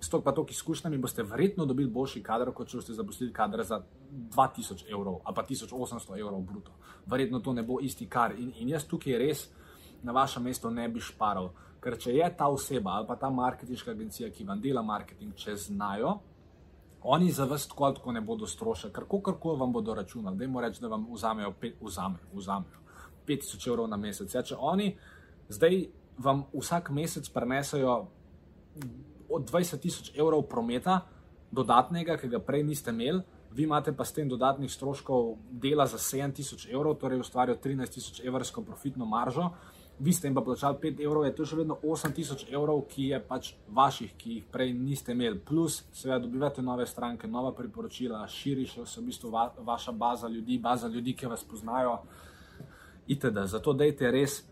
s 0.00 0.08
to 0.08 0.20
pa 0.22 0.32
toliko 0.32 0.54
izkušnjami, 0.54 0.98
boste 0.98 1.22
verjetno 1.22 1.66
dobili 1.66 1.90
boljši 1.90 2.22
kader, 2.22 2.52
kot 2.54 2.70
če 2.70 2.82
ste 2.82 2.94
zaposlili 2.94 3.32
kader 3.34 3.64
za 3.66 3.80
2000 4.34 4.86
evrov 4.90 5.20
ali 5.24 5.34
pa 5.34 5.42
1800 5.42 6.18
evrov 6.18 6.42
bruto. 6.42 6.74
Verjetno 7.06 7.40
to 7.40 7.52
ne 7.52 7.62
bo 7.62 7.80
isti 7.82 8.06
kar. 8.06 8.34
In, 8.38 8.52
in 8.58 8.70
jaz 8.74 8.86
tukaj 8.86 9.18
res 9.18 9.48
na 10.02 10.12
vašem 10.12 10.42
mestu 10.42 10.70
ne 10.70 10.88
bi 10.88 11.02
šparal. 11.02 11.50
Ker 11.82 11.98
če 11.98 12.14
je 12.14 12.30
ta 12.36 12.46
oseba 12.50 12.96
ali 12.98 13.06
pa 13.06 13.16
ta 13.16 13.30
marketinška 13.30 13.90
agencija, 13.90 14.30
ki 14.30 14.46
vam 14.46 14.60
dela 14.60 14.82
marketing, 14.82 15.34
če 15.34 15.56
znajo, 15.56 16.18
Oni 17.10 17.30
za 17.32 17.44
vas 17.48 17.64
tako 17.68 17.84
ali 17.84 17.94
tako 17.94 18.12
ne 18.12 18.20
bodo 18.20 18.46
strošili, 18.46 18.92
kar 18.92 19.04
koli 19.40 19.58
vam 19.58 19.72
bodo 19.72 19.94
računali. 19.94 20.36
Da 20.36 20.44
jim 20.44 20.58
reč, 20.58 20.78
da 20.78 20.88
vam 20.88 21.06
vzamejo, 21.12 21.52
pet, 21.60 21.76
vzamejo, 21.80 22.26
vzamejo 22.32 22.82
5000 23.26 23.68
evrov 23.68 23.88
na 23.88 23.96
mesec. 23.96 24.34
Ja, 24.34 24.42
če 24.42 24.56
oni 24.58 24.90
zdaj 25.48 25.86
vam 26.18 26.44
vsak 26.52 26.90
mesec 26.90 27.28
prenesajo 27.32 27.94
od 29.28 29.50
20 29.50 29.80
tisoč 29.80 30.12
evrov 30.16 30.44
prometa, 30.48 31.00
dodatnega, 31.52 32.18
ki 32.20 32.28
ga 32.28 32.40
prej 32.44 32.64
niste 32.68 32.92
imeli, 32.92 33.22
vi 33.56 33.64
imate 33.64 33.92
pa 33.96 34.04
s 34.04 34.12
tem 34.12 34.28
dodatnih 34.28 34.72
stroškov 34.72 35.36
dela 35.50 35.86
za 35.88 35.96
7000 35.96 36.68
evrov, 36.72 36.98
torej 37.00 37.24
ustvarjajo 37.24 37.56
13000 37.64 38.24
evrsko 38.26 38.62
profitno 38.62 39.08
maržo, 39.08 39.50
vi 39.98 40.12
ste 40.12 40.28
jim 40.28 40.34
pa 40.34 40.40
plačali 40.40 40.76
5 40.82 41.04
evrov, 41.04 41.24
je 41.24 41.34
to 41.34 41.44
še 41.46 41.56
vedno 41.58 41.76
8000 41.82 42.52
evrov, 42.54 42.84
ki 42.90 43.08
je 43.12 43.18
pač 43.26 43.50
vaših, 43.74 44.12
ki 44.18 44.34
jih 44.36 44.44
prej 44.52 44.72
niste 44.72 45.12
imeli. 45.12 45.38
Plus, 45.38 45.80
seveda, 45.92 46.20
dobivate 46.22 46.62
nove 46.62 46.86
stranke, 46.86 47.26
nova 47.26 47.52
priporočila, 47.52 48.22
širi 48.28 48.66
se 48.68 48.84
v 49.00 49.06
bistvu 49.08 49.30
va, 49.34 49.48
vaša 49.58 49.92
baza 49.92 50.28
ljudi, 50.28 50.58
baza 50.58 50.88
ljudi, 50.88 51.16
ki 51.18 51.26
vas 51.26 51.44
poznajo. 51.44 51.98
Itd. 53.08 53.44
Zato 53.50 53.72
dejte 53.72 54.10
res, 54.14 54.42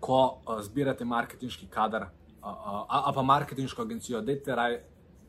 ko 0.00 0.20
uh, 0.20 0.60
zbirate 0.62 1.04
marketinški 1.08 1.70
kader 1.72 2.02
uh, 2.02 2.46
uh, 2.46 2.84
ali 2.88 3.14
pa 3.14 3.22
marketinško 3.22 3.82
agencijo, 3.82 4.20
dejte 4.20 4.54
raj 4.54 4.80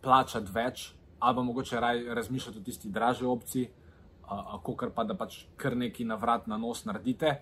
plačati 0.03 0.51
več, 0.53 0.89
ali 1.19 1.35
pa 1.35 1.41
mogoče 1.41 1.79
raj 1.79 2.03
razmišljati 2.15 2.59
o 2.59 2.63
tisti 2.63 2.89
dražji 2.89 3.27
opciji, 3.27 3.69
uh, 4.27 4.33
uh, 4.33 4.57
kot 4.63 4.91
pa 4.95 5.05
da 5.07 5.15
pač 5.15 5.45
kar 5.55 5.77
neki 5.77 6.05
na 6.05 6.19
vrat 6.19 6.47
na 6.47 6.57
nos 6.57 6.83
naredite. 6.85 7.37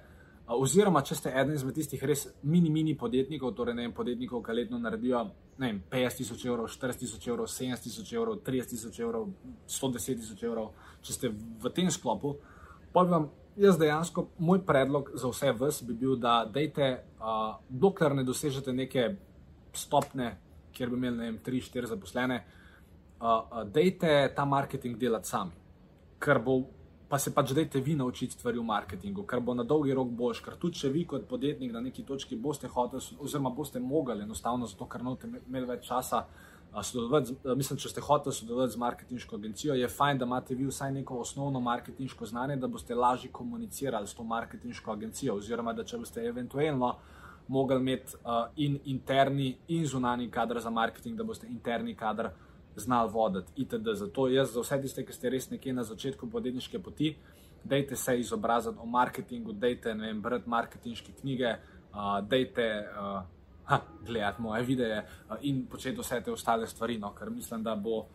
Oziroma, 0.45 1.01
če 1.01 1.15
ste 1.17 1.31
eden 1.33 1.55
izmed 1.57 1.73
tistih 1.73 2.01
res 2.05 2.27
mini, 2.45 2.69
mini 2.69 2.93
podjetnikov, 2.97 3.55
torej 3.57 3.73
ne 3.73 3.87
vem, 3.87 3.93
podjetnikov, 3.97 4.43
ki 4.45 4.53
letno 4.53 4.77
naredijo 4.77 5.23
vem, 5.57 5.79
50 5.89 6.21
tisoč 6.21 6.43
evrov, 6.45 6.67
40 6.69 7.01
tisoč 7.01 7.25
evrov, 7.31 7.47
70 7.49 7.87
tisoč 7.87 8.11
evrov, 8.13 8.37
30 8.45 8.69
tisoč 8.75 8.99
evrov, 9.01 9.31
110 9.65 10.21
tisoč 10.21 10.43
evrov, 10.45 10.69
če 11.01 11.15
ste 11.17 11.31
v 11.33 11.71
tem 11.73 11.89
sklopu, 11.89 12.35
pa 12.93 13.07
bi 13.07 13.15
vam 13.15 13.27
jaz 13.57 13.79
dejansko, 13.81 14.27
moj 14.37 14.61
predlog 14.67 15.09
za 15.17 15.33
vse 15.33 15.55
vas 15.57 15.81
bi 15.87 15.97
bil, 15.97 16.13
da 16.21 16.37
dejte, 16.45 16.91
uh, 17.17 17.57
dokler 17.69 18.13
ne 18.13 18.27
dosežete 18.27 18.75
neke 18.75 19.15
stopne, 19.73 20.35
kjer 20.77 20.93
bi 20.93 21.01
imeli, 21.01 21.23
ne 21.23 21.31
vem, 21.31 21.41
3-4 21.41 21.89
zaposlene, 21.95 22.41
uh, 23.17 23.63
dejte 23.65 24.13
ta 24.37 24.45
marketing 24.45 25.01
delati 25.01 25.33
sami, 25.33 25.57
ker 26.21 26.43
bo 26.45 26.61
pa 27.15 27.19
se 27.19 27.31
pač 27.31 27.51
dajte 27.55 27.79
vi 27.79 27.93
naučiti 27.95 28.33
stvari 28.33 28.59
v 28.59 28.63
marketingu, 28.67 29.23
kar 29.23 29.39
bo 29.39 29.53
na 29.55 29.63
dolgi 29.63 29.93
rok 29.95 30.09
boljš. 30.19 30.41
Ker 30.43 30.57
tudi 30.59 30.75
če 30.81 30.89
vi 30.91 31.05
kot 31.07 31.29
podjetnik 31.29 31.71
na 31.71 31.79
neki 31.79 32.03
točki 32.03 32.35
boste 32.35 32.67
hoteli, 32.67 33.19
oziroma 33.23 33.53
boste 33.55 33.79
mogli 33.79 34.25
enostavno, 34.25 34.67
zato 34.67 34.83
ker 34.91 35.03
note 35.03 35.29
imeli 35.29 35.69
več 35.69 35.85
časa. 35.87 36.25
Mislim, 36.75 37.79
če 37.79 37.93
ste 37.93 38.03
hoteli 38.03 38.35
sodelovati 38.35 38.73
z 38.73 38.81
marketinško 38.81 39.39
agencijo, 39.39 39.77
je 39.79 39.87
fajn, 39.87 40.19
da 40.19 40.27
imate 40.27 40.57
vi 40.59 40.67
vsaj 40.67 40.91
neko 40.91 41.21
osnovno 41.23 41.61
marketinško 41.63 42.27
znanje, 42.33 42.57
da 42.59 42.67
boste 42.67 42.97
lažje 42.99 43.31
komunicirali 43.31 44.11
s 44.11 44.17
to 44.17 44.25
marketinško 44.27 44.91
agencijo. 44.91 45.37
Oziroma, 45.39 45.71
da 45.73 45.87
če 45.87 46.01
boste 46.03 46.25
eventualno 46.33 46.97
mogli 47.47 47.79
imeti 47.79 48.19
uh, 48.25 48.49
in 48.57 48.75
interni 48.91 49.53
in 49.71 49.87
zunani 49.87 50.27
kader 50.27 50.59
za 50.59 50.69
marketing, 50.69 51.15
da 51.15 51.23
boste 51.23 51.47
interni 51.47 51.95
kader 51.95 52.33
uh, 52.33 52.54
znali 52.75 53.11
voditi, 53.11 53.51
itd. 53.55 53.93
Zato 53.93 54.27
jaz, 54.27 54.53
za 54.53 54.61
vse 54.61 54.81
tiste, 54.81 55.05
ki 55.05 55.13
ste 55.13 55.29
res 55.29 55.49
nekje 55.49 55.73
na 55.73 55.83
začetku 55.83 56.29
podjetniške 56.31 56.79
poti, 56.79 57.15
dejte 57.63 57.95
se 57.95 58.19
izobraziti 58.19 58.77
o 58.81 58.85
marketingu, 58.85 59.53
dejte, 59.53 59.95
ne 59.95 60.07
vem, 60.07 60.21
brati 60.21 60.49
marketinške 60.49 61.15
knjige, 61.21 61.55
uh, 61.93 62.19
dejte 62.27 62.67
uh, 62.91 63.79
gledati 64.05 64.41
moje 64.41 64.63
videe 64.63 64.99
uh, 65.01 65.37
in 65.41 65.65
početi 65.65 65.99
vse 65.99 66.21
te 66.21 66.31
ostale 66.31 66.67
stvari, 66.67 66.97
no, 66.97 67.13
ker 67.15 67.29
mislim, 67.29 67.63
da 67.63 67.75
bo 67.75 67.97
uh, 67.97 68.05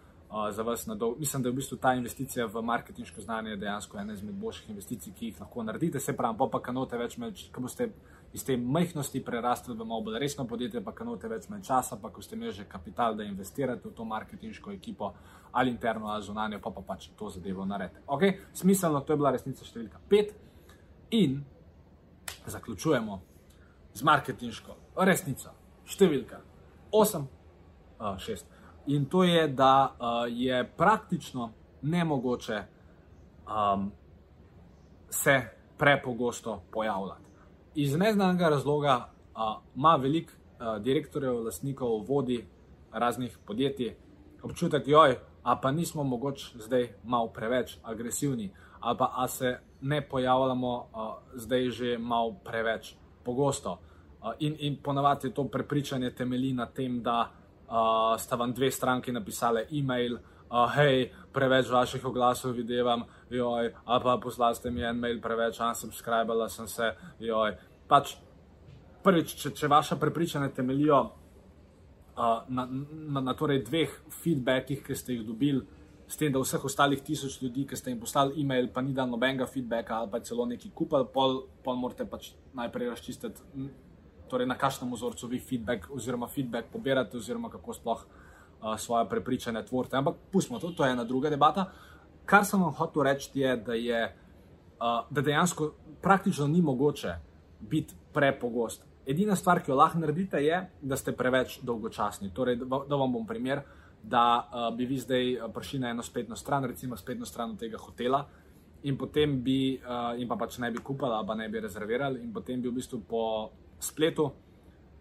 za 0.50 0.62
vas 0.62 0.86
na 0.86 0.94
dolgo. 0.94 1.18
Mislim, 1.18 1.42
da 1.42 1.48
je 1.48 1.52
v 1.52 1.56
bistvu 1.56 1.76
ta 1.76 1.94
investicija 1.94 2.46
v 2.46 2.62
marketinško 2.62 3.20
znanje 3.20 3.56
dejansko 3.56 3.98
ena 3.98 4.12
izmed 4.12 4.34
boljših 4.34 4.70
investicij, 4.70 5.12
ki 5.12 5.26
jih 5.26 5.40
lahko 5.40 5.62
naredite. 5.62 6.00
Se 6.00 6.16
pravi, 6.16 6.38
pa 6.38 6.48
pa 6.52 6.62
kanote 6.62 6.98
več, 6.98 7.18
ko 7.52 7.60
boste 7.60 7.90
iz 8.32 8.44
te 8.44 8.56
majhnosti 8.56 9.24
prerastel 9.24 9.74
v 9.74 9.84
malo 9.84 10.04
bolj 10.06 10.18
resno 10.18 10.46
podjetje, 10.46 10.82
pa 10.84 10.92
kanote 10.94 11.28
več 11.28 11.48
manj 11.50 11.64
časa, 11.66 11.98
pa 11.98 12.12
ko 12.14 12.22
ste 12.22 12.36
imeli 12.36 12.52
že 12.52 12.66
kapital, 12.68 13.16
da 13.18 13.26
investirate 13.26 13.88
v 13.88 13.94
to 13.94 14.04
marketinško 14.04 14.72
ekipo 14.72 15.12
ali 15.52 15.70
interno 15.70 16.06
ali 16.06 16.22
zunanjo, 16.22 16.60
pa 16.62 16.70
pa 16.70 16.80
pač 16.80 17.08
to 17.18 17.30
zadevo 17.30 17.64
naredite. 17.66 18.02
Ok, 18.06 18.22
smiselno, 18.54 19.00
to 19.00 19.12
je 19.12 19.16
bila 19.16 19.32
resnica 19.34 19.64
številka 19.66 19.98
5 20.10 20.30
in 21.18 21.40
zaključujemo 22.46 23.20
z 23.94 24.06
marketinško 24.06 24.76
resnico 25.06 25.50
številka 25.84 26.38
8, 26.94 27.26
6. 27.98 28.44
In 28.94 29.08
to 29.10 29.24
je, 29.26 29.48
da 29.48 29.90
uh, 29.90 30.22
je 30.30 30.62
praktično 30.76 31.50
nemogoče 31.82 32.62
um, 33.50 33.90
se 35.10 35.34
prepogosto 35.78 36.62
pojavljati 36.70 37.29
iz 37.74 37.96
neznanega 37.96 38.48
razloga 38.48 39.10
ima 39.76 39.96
veliko 39.96 40.32
direktorjev, 40.80 41.44
lastnikov, 41.44 42.04
vodi 42.08 42.44
raznih 42.92 43.38
podjetij 43.46 43.96
občutek, 44.42 44.88
joj, 44.88 45.18
a 45.42 45.56
pa 45.56 45.70
nismo 45.70 46.02
mogoče 46.04 46.58
zdaj 46.58 46.88
malo 47.04 47.28
preveč 47.28 47.78
agresivni, 47.82 48.50
ali 48.80 48.98
pa 48.98 49.12
a 49.16 49.28
se 49.28 49.58
ne 49.80 50.08
pojavljamo 50.08 50.88
a, 50.94 51.18
zdaj 51.34 51.70
že 51.70 51.98
malo 51.98 52.36
preveč 52.44 52.94
pogosto. 53.24 53.78
A, 54.22 54.32
in, 54.38 54.56
in 54.58 54.76
ponavadi 54.82 55.32
to 55.34 55.44
prepričanje 55.44 56.10
temelji 56.10 56.52
na 56.52 56.66
tem, 56.66 57.02
da 57.02 57.30
a, 57.68 58.16
sta 58.18 58.36
vam 58.36 58.52
dve 58.52 58.70
stranki 58.70 59.12
napisali 59.12 59.66
e-mail, 59.70 60.18
uh, 60.50 60.66
hej, 60.74 61.10
preveč 61.32 61.70
vaših 61.70 62.04
oglasov 62.06 62.52
videvam, 62.58 63.04
joj, 63.30 63.72
a 63.86 64.00
pa 64.02 64.18
poslali 64.22 64.58
ste 64.58 64.70
mi 64.70 64.82
en 64.82 64.98
mail 64.98 65.20
preveč, 65.22 65.60
unsubscribala 65.60 66.48
sem 66.48 66.68
se, 66.68 66.92
joj. 67.22 67.56
Pač, 67.88 68.16
prvič, 69.04 69.34
če, 69.38 69.54
če 69.56 69.70
vaša 69.70 69.98
prepričanja 70.02 70.50
temeljijo 70.54 71.00
uh, 71.00 72.40
na, 72.48 72.66
na, 72.66 73.20
na 73.30 73.34
torej 73.34 73.64
dveh 73.68 73.94
feedbackih, 74.22 74.82
ki 74.86 74.98
ste 74.98 75.18
jih 75.18 75.26
dobili, 75.26 75.62
s 76.10 76.18
tem, 76.18 76.32
da 76.34 76.42
vseh 76.42 76.64
ostalih 76.66 76.98
tisoč 77.06 77.38
ljudi, 77.38 77.62
ki 77.70 77.76
ste 77.78 77.92
jim 77.92 78.00
poslali 78.02 78.40
e-mail, 78.42 78.66
pa 78.74 78.82
ni 78.82 78.90
dal 78.94 79.06
nobenega 79.06 79.46
feedbacka 79.46 80.00
ali 80.00 80.10
pa 80.10 80.18
celo 80.26 80.46
neki 80.50 80.72
kupal, 80.74 81.06
pol, 81.14 81.44
pol 81.62 81.78
morate 81.78 82.02
pač 82.10 82.32
najprej 82.58 82.90
razčistiti, 82.90 83.70
torej 84.30 84.48
na 84.50 84.56
kakšnem 84.58 84.90
vzorcu 84.90 85.30
vi 85.30 85.38
feedback 85.38 85.86
oziroma 85.94 86.26
feedback 86.26 86.70
pobirate 86.72 87.18
oziroma 87.18 87.50
kako 87.50 87.74
sploh 87.78 88.02
svoje 88.78 89.08
prepričanje 89.08 89.62
tvorite. 89.62 89.96
Ampak 89.96 90.16
pustimo 90.32 90.58
to, 90.58 90.70
to 90.70 90.84
je 90.84 90.92
ena 90.92 91.04
druga 91.04 91.30
debata. 91.30 91.70
Kar 92.24 92.44
sem 92.44 92.62
vam 92.62 92.72
hotel 92.72 93.02
reči, 93.02 93.30
je, 93.34 93.56
da 93.56 93.74
je 93.74 94.00
da 95.10 95.20
dejansko 95.20 95.72
praktično 96.02 96.46
ni 96.46 96.62
mogoče 96.62 97.14
biti 97.60 97.94
prepogost. 98.12 98.84
Edina 99.06 99.36
stvar, 99.36 99.62
ki 99.62 99.70
jo 99.70 99.76
lahko 99.76 99.98
naredite, 99.98 100.40
je, 100.44 100.60
da 100.82 100.96
ste 100.96 101.12
preveč 101.12 101.58
dolgočasni. 101.62 102.30
Torej, 102.34 102.56
da, 102.56 102.96
vam 102.96 103.12
bom 103.12 103.26
primer, 103.26 103.62
da 104.02 104.48
bi 104.76 104.86
vi 104.86 104.98
zdaj 104.98 105.50
prišli 105.54 105.78
na 105.78 105.90
eno 105.90 106.02
spletno 106.02 106.36
stran, 106.36 106.64
recimo 106.64 106.96
spletno 106.96 107.26
stran 107.26 107.56
tega 107.56 107.78
hotela. 107.78 108.24
In 108.82 108.96
potem 108.96 109.42
bi, 109.42 109.80
in 110.16 110.28
pa 110.28 110.36
pač 110.40 110.58
ne 110.58 110.70
bi 110.70 110.78
kupili, 110.78 111.20
pa 111.26 111.34
ne 111.34 111.48
bi 111.48 111.60
rezervirali, 111.60 112.22
in 112.24 112.32
potem 112.32 112.62
bi 112.62 112.68
v 112.68 112.78
bistvu 112.78 113.02
po 113.08 113.50
spletu 113.80 114.30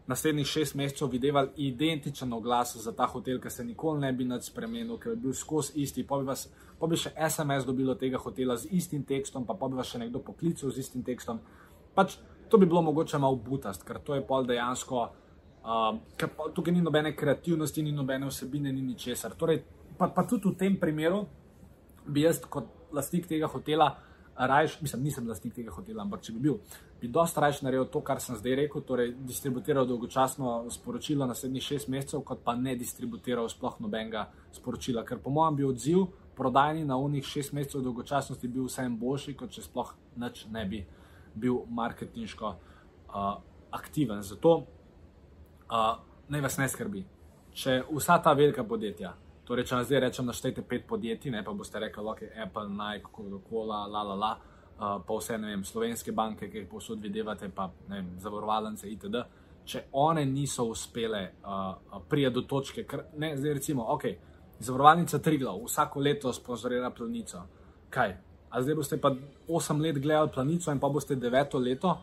naslednjih 0.10 0.48
šest 0.48 0.76
mesecev 0.76 1.10
videli 1.10 1.48
identičen 1.58 2.34
oglas 2.34 2.76
za 2.76 2.91
ta 2.95 3.06
hotel, 3.06 3.39
ki 3.39 3.50
se 3.50 3.63
nikoli 3.63 4.02
ne 4.02 4.12
bi 4.13 4.26
nad 4.26 4.43
spremenil, 4.43 4.98
ker 4.98 5.15
bi 5.15 5.28
bil 5.28 5.34
skozi 5.34 5.84
isti. 5.84 6.04
Pa 6.08 6.17
bi, 6.17 6.26
vas, 6.26 6.48
pa 6.80 6.88
bi 6.89 6.98
še 6.98 7.12
SMS 7.30 7.67
dobilo 7.67 7.95
tega 7.95 8.17
hotela 8.17 8.58
z 8.58 8.72
istim 8.72 9.04
tekstom, 9.06 9.45
pa, 9.45 9.54
pa 9.54 9.69
bi 9.69 9.78
vas 9.78 9.91
še 9.91 10.02
nekdo 10.02 10.24
poklical 10.26 10.74
z 10.74 10.82
istim 10.82 11.06
tekstom. 11.06 11.41
Pač 11.95 12.17
to 12.50 12.58
bi 12.58 12.65
bilo 12.65 12.82
mogoče 12.82 13.22
malo 13.22 13.38
butast, 13.38 13.86
ker 13.86 14.02
to 14.02 14.17
je 14.17 14.26
pol 14.26 14.50
dejansko. 14.50 15.06
Uh, 15.60 16.00
tukaj 16.56 16.74
ni 16.74 16.82
nobene 16.82 17.13
kreativnosti, 17.15 17.84
ni 17.86 17.93
nobene 17.93 18.32
vsebine, 18.32 18.74
ni 18.74 18.82
ničesar. 18.82 19.38
Torej, 19.38 19.62
pa, 20.00 20.10
pa 20.10 20.26
tudi 20.26 20.50
v 20.50 20.58
tem 20.58 20.80
primeru 20.80 21.28
bi 22.10 22.26
jaz, 22.26 22.41
kot 22.41 22.72
lastnik 22.95 23.28
tega 23.30 23.52
hotela, 23.52 23.91
rajš, 24.47 24.82
mislim, 24.82 25.04
nisem 25.04 25.28
lastnik 25.28 25.54
tega 25.54 25.71
hotela, 25.75 26.04
ampak 26.04 26.21
če 26.23 26.34
bi 26.34 26.39
bil, 26.47 26.60
bi 27.02 27.10
dosta 27.12 27.41
raje 27.43 27.60
naredil 27.65 27.89
to, 27.91 28.02
kar 28.06 28.21
sem 28.23 28.38
zdaj 28.39 28.56
rekel, 28.62 28.84
torej 28.88 29.12
distributiral 29.28 29.88
dolgočasno 29.88 30.54
sporočilo 30.71 31.28
naslednjih 31.28 31.65
šest 31.65 31.91
mesecev, 31.91 32.23
kot 32.28 32.43
pa 32.45 32.56
ne 32.56 32.75
distributiral 32.80 33.49
sploh 33.52 33.75
nobenega 33.84 34.30
sporočila. 34.56 35.04
Ker 35.08 35.19
po 35.23 35.34
mojem 35.36 35.60
bi 35.60 35.67
odziv 35.67 36.08
prodajni 36.39 36.86
na 36.88 36.97
unih 36.97 37.25
šest 37.25 37.54
mesecev 37.54 37.84
dolgočasnosti 37.84 38.47
bil 38.47 38.69
vsem 38.69 38.95
boljši, 38.99 39.36
kot 39.36 39.52
če 39.56 39.65
sploh 39.67 39.93
nič 40.23 40.45
ne 40.56 40.65
bi 40.65 40.84
bil 41.36 41.63
marketinško 41.69 42.54
uh, 42.56 43.32
aktiven. 43.75 44.23
Zato 44.23 44.56
uh, 44.60 45.95
naj 46.30 46.47
vas 46.47 46.58
ne 46.58 46.69
skrbi. 46.71 47.04
Če 47.60 47.82
vsa 47.91 48.21
ta 48.23 48.34
velika 48.38 48.63
podjetja, 48.63 49.13
torej 49.50 49.66
če 49.66 49.82
zdaj 49.90 50.04
rečem, 50.06 50.30
naštejte 50.30 50.62
pet 50.70 50.86
podjetij, 50.88 51.34
ne 51.34 51.42
pa 51.44 51.54
boste 51.58 51.82
rekli, 51.82 52.06
ok, 52.06 52.24
Apple, 52.46 52.70
Nike, 52.70 53.10
Coca-Cola, 53.16 53.84
la 53.90 54.06
la 54.06 54.16
la 54.16 54.32
pa 54.80 55.16
vse 55.18 55.38
ne 55.38 55.52
vem, 55.52 55.64
slovenske 55.68 56.14
banke, 56.16 56.48
ki 56.48 56.62
jih 56.62 56.70
posod 56.72 57.02
vidite, 57.04 57.50
pa 57.56 57.68
ne 57.90 58.00
vem, 58.00 58.14
zavarovalnice 58.24 58.88
itd. 58.88 59.24
Če 59.70 59.84
one 60.02 60.24
niso 60.26 60.64
uspele 60.72 61.20
uh, 61.44 62.00
priti 62.10 62.32
do 62.34 62.46
točke, 62.48 62.86
ker 62.88 63.04
ne, 63.20 63.34
zdaj 63.38 63.58
recimo, 63.60 63.86
ok, 63.94 64.06
zavarovalnica 64.64 65.20
Triglav 65.20 65.60
vsako 65.66 66.00
leto 66.00 66.32
sponzorira 66.34 66.90
planico. 66.96 67.44
Kaj? 67.92 68.16
A 68.50 68.62
zdaj 68.64 68.78
boste 68.80 68.98
pa 69.02 69.12
8 69.12 69.84
let 69.84 70.00
gledali 70.02 70.32
planico 70.34 70.72
in 70.72 70.80
pa 70.80 70.90
boste 70.90 71.20
9 71.20 71.60
leto. 71.62 71.98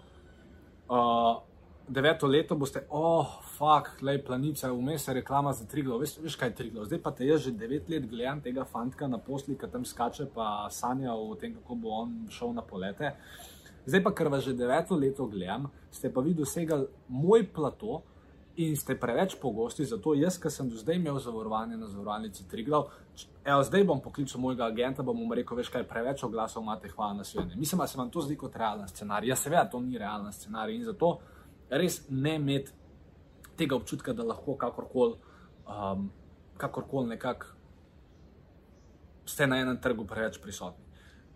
Uh, 0.86 1.40
deveto 1.88 2.26
leto 2.26 2.56
boste, 2.56 2.86
oh, 2.90 3.26
fuck, 3.56 4.02
lej 4.02 4.18
planica, 4.24 4.72
vmes 4.72 5.08
je 5.08 5.14
reklama 5.14 5.52
za 5.52 5.66
Triglo. 5.66 5.98
Veš, 5.98 6.18
veš 6.22 6.36
kaj 6.36 6.48
je 6.48 6.54
Triglo? 6.54 6.84
Zdaj 6.84 7.02
pa 7.02 7.10
te 7.10 7.26
jaz 7.26 7.44
že 7.44 7.52
devet 7.52 7.88
let 7.88 8.08
gledam 8.10 8.40
tega 8.40 8.64
fantka 8.64 9.06
na 9.06 9.18
posli, 9.18 9.56
ki 9.58 9.70
tam 9.72 9.84
skače, 9.84 10.26
pa 10.34 10.68
sanja 10.70 11.14
o 11.14 11.34
tem, 11.34 11.54
kako 11.54 11.74
bo 11.74 11.94
on 12.02 12.26
šel 12.30 12.52
na 12.54 12.62
polete. 12.62 13.14
Zdaj 13.86 14.02
pa, 14.02 14.10
ker 14.10 14.28
vas 14.28 14.44
že 14.44 14.56
deveto 14.56 14.98
leto 14.98 15.26
gledam, 15.26 15.70
ste 15.90 16.10
pa 16.10 16.20
vi 16.20 16.34
dosegali 16.34 16.86
moj 17.08 17.46
plato 17.54 18.02
in 18.56 18.76
ste 18.76 18.96
preveč 18.96 19.36
pogosti, 19.36 19.84
zato 19.84 20.14
jaz, 20.16 20.40
ki 20.40 20.50
sem 20.50 20.68
do 20.68 20.76
zdaj 20.80 20.96
imel 20.96 21.18
zavarovanje 21.20 21.76
na 21.76 21.86
zavarovalnici 21.86 22.48
Triglav, 22.48 22.88
evo, 23.44 23.62
zdaj 23.62 23.84
bom 23.84 24.00
poklical 24.00 24.40
mojega 24.40 24.66
agenta, 24.66 25.04
bom 25.04 25.16
mu 25.16 25.34
rekel, 25.34 25.60
veš 25.60 25.70
kaj, 25.70 25.84
preveč 25.86 26.24
oglasov 26.24 26.64
imate, 26.64 26.88
hvala 26.88 27.20
na 27.20 27.24
svetu. 27.24 27.58
Mislim, 27.60 27.78
da 27.78 27.86
se 27.86 27.98
vam 27.98 28.10
to 28.10 28.24
zdi 28.24 28.36
kot 28.36 28.56
realen 28.56 28.88
scenarij. 28.88 29.28
Ja, 29.28 29.36
seveda, 29.36 29.68
to 29.70 29.80
ni 29.80 29.98
realen 29.98 30.32
scenarij 30.32 30.80
in 30.80 30.84
zato 30.88 31.18
res 31.70 32.02
ne 32.10 32.36
imeti 32.36 32.72
tega 33.56 33.76
občutka, 33.76 34.12
da 34.12 34.24
lahko 34.24 34.56
kakorkoli 34.56 35.16
um, 35.66 36.10
kakorkol 36.56 37.06
nekako 37.06 37.46
ste 39.26 39.46
na 39.46 39.58
enem 39.60 39.78
trgu 39.82 40.04
preveč 40.06 40.38
prisotni. 40.42 40.84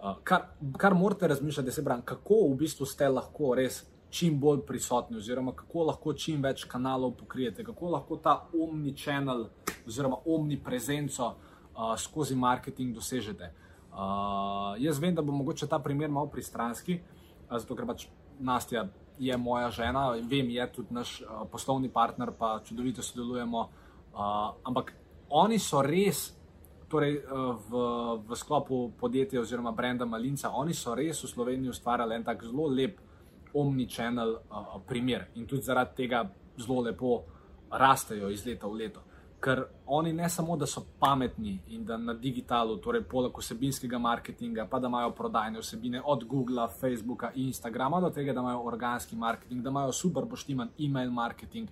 Uh, 0.01 0.17
kar, 0.25 0.43
kar 0.79 0.95
morate 0.95 1.29
razmišljati, 1.29 1.67
da 1.67 1.73
se 1.73 1.85
pravi, 1.85 2.03
kako 2.05 2.35
v 2.53 2.57
bistvu 2.63 2.87
ste 2.87 3.09
lahko 3.09 3.55
res 3.55 3.83
čim 4.11 4.39
bolj 4.41 4.63
prisotni, 4.67 5.19
oziroma 5.19 5.53
kako 5.57 5.85
lahko 5.91 6.15
čim 6.15 6.43
več 6.43 6.65
kanalov 6.71 7.17
pokrijete, 7.19 7.65
kako 7.65 7.91
lahko 7.97 8.17
ta 8.17 8.37
omni 8.55 8.95
channel 8.97 9.49
oziroma 9.87 10.21
omni 10.27 10.59
prezenco 10.63 11.27
uh, 11.27 11.97
skozi 11.99 12.37
marketing 12.37 12.95
dosežete. 12.95 13.53
Uh, 13.91 14.79
jaz 14.79 14.99
vem, 15.03 15.15
da 15.15 15.23
bo 15.23 15.35
mogoče 15.35 15.67
ta 15.67 15.79
primer 15.83 16.11
malo 16.11 16.31
pristranski, 16.31 17.01
uh, 17.51 17.59
zato 17.59 17.77
ker 17.77 17.87
pač 17.87 18.07
Nastja 18.41 18.87
je 19.21 19.37
moja 19.37 19.71
žena, 19.71 20.11
vem, 20.25 20.49
je 20.51 20.67
tudi 20.73 20.95
naš 20.97 21.21
uh, 21.21 21.45
poslovni 21.51 21.93
partner, 21.93 22.33
pa 22.33 22.61
čudovito 22.65 23.03
sodelujemo. 23.03 23.61
Uh, 23.61 24.57
ampak 24.65 24.95
oni 25.37 25.59
so 25.61 25.83
res, 25.85 26.31
torej 26.89 27.21
uh, 27.21 27.53
v, 27.69 27.83
v 28.25 28.37
sklopu 28.37 28.91
podjetja 28.97 29.41
oziroma 29.45 29.77
brenda 29.77 30.09
Malinca, 30.09 30.55
oni 30.57 30.75
so 30.75 30.97
res 30.97 31.21
v 31.21 31.29
Sloveniji 31.29 31.71
ustvarjali 31.71 32.17
en 32.17 32.25
tak 32.25 32.43
zelo 32.49 32.67
lep 32.73 32.97
omni-channel 33.53 34.33
uh, 34.41 34.81
primer 34.89 35.29
in 35.37 35.47
tudi 35.47 35.63
zaradi 35.69 36.07
tega 36.07 36.25
zelo 36.57 36.81
lepo 36.89 37.21
rastejo 37.71 38.33
iz 38.33 38.47
leta 38.47 38.67
v 38.67 38.81
leto. 38.81 39.05
Ker 39.41 39.63
oni 39.87 40.13
ne 40.13 40.29
samo, 40.29 40.57
da 40.57 40.67
so 40.69 40.83
pametni 41.01 41.55
in 41.73 41.85
da 41.85 41.97
na 41.97 42.13
digitalu, 42.15 42.77
torej 42.85 43.07
poleg 43.09 43.39
vsebinskega 43.41 43.99
marketinga, 43.99 44.67
pa 44.69 44.79
da 44.79 44.89
imajo 44.91 45.15
prodajne 45.17 45.63
vsebine 45.63 46.03
od 46.05 46.25
Google, 46.29 46.67
Facebooka 46.81 47.31
in 47.35 47.47
Instagrama, 47.49 48.01
do 48.01 48.11
tega, 48.11 48.35
da 48.37 48.45
imajo 48.45 48.67
organski 48.69 49.17
marketing, 49.17 49.63
da 49.65 49.71
imajo 49.71 49.93
super 49.93 50.29
poštiman 50.29 50.69
e-mail 50.79 51.11
marketing, 51.11 51.71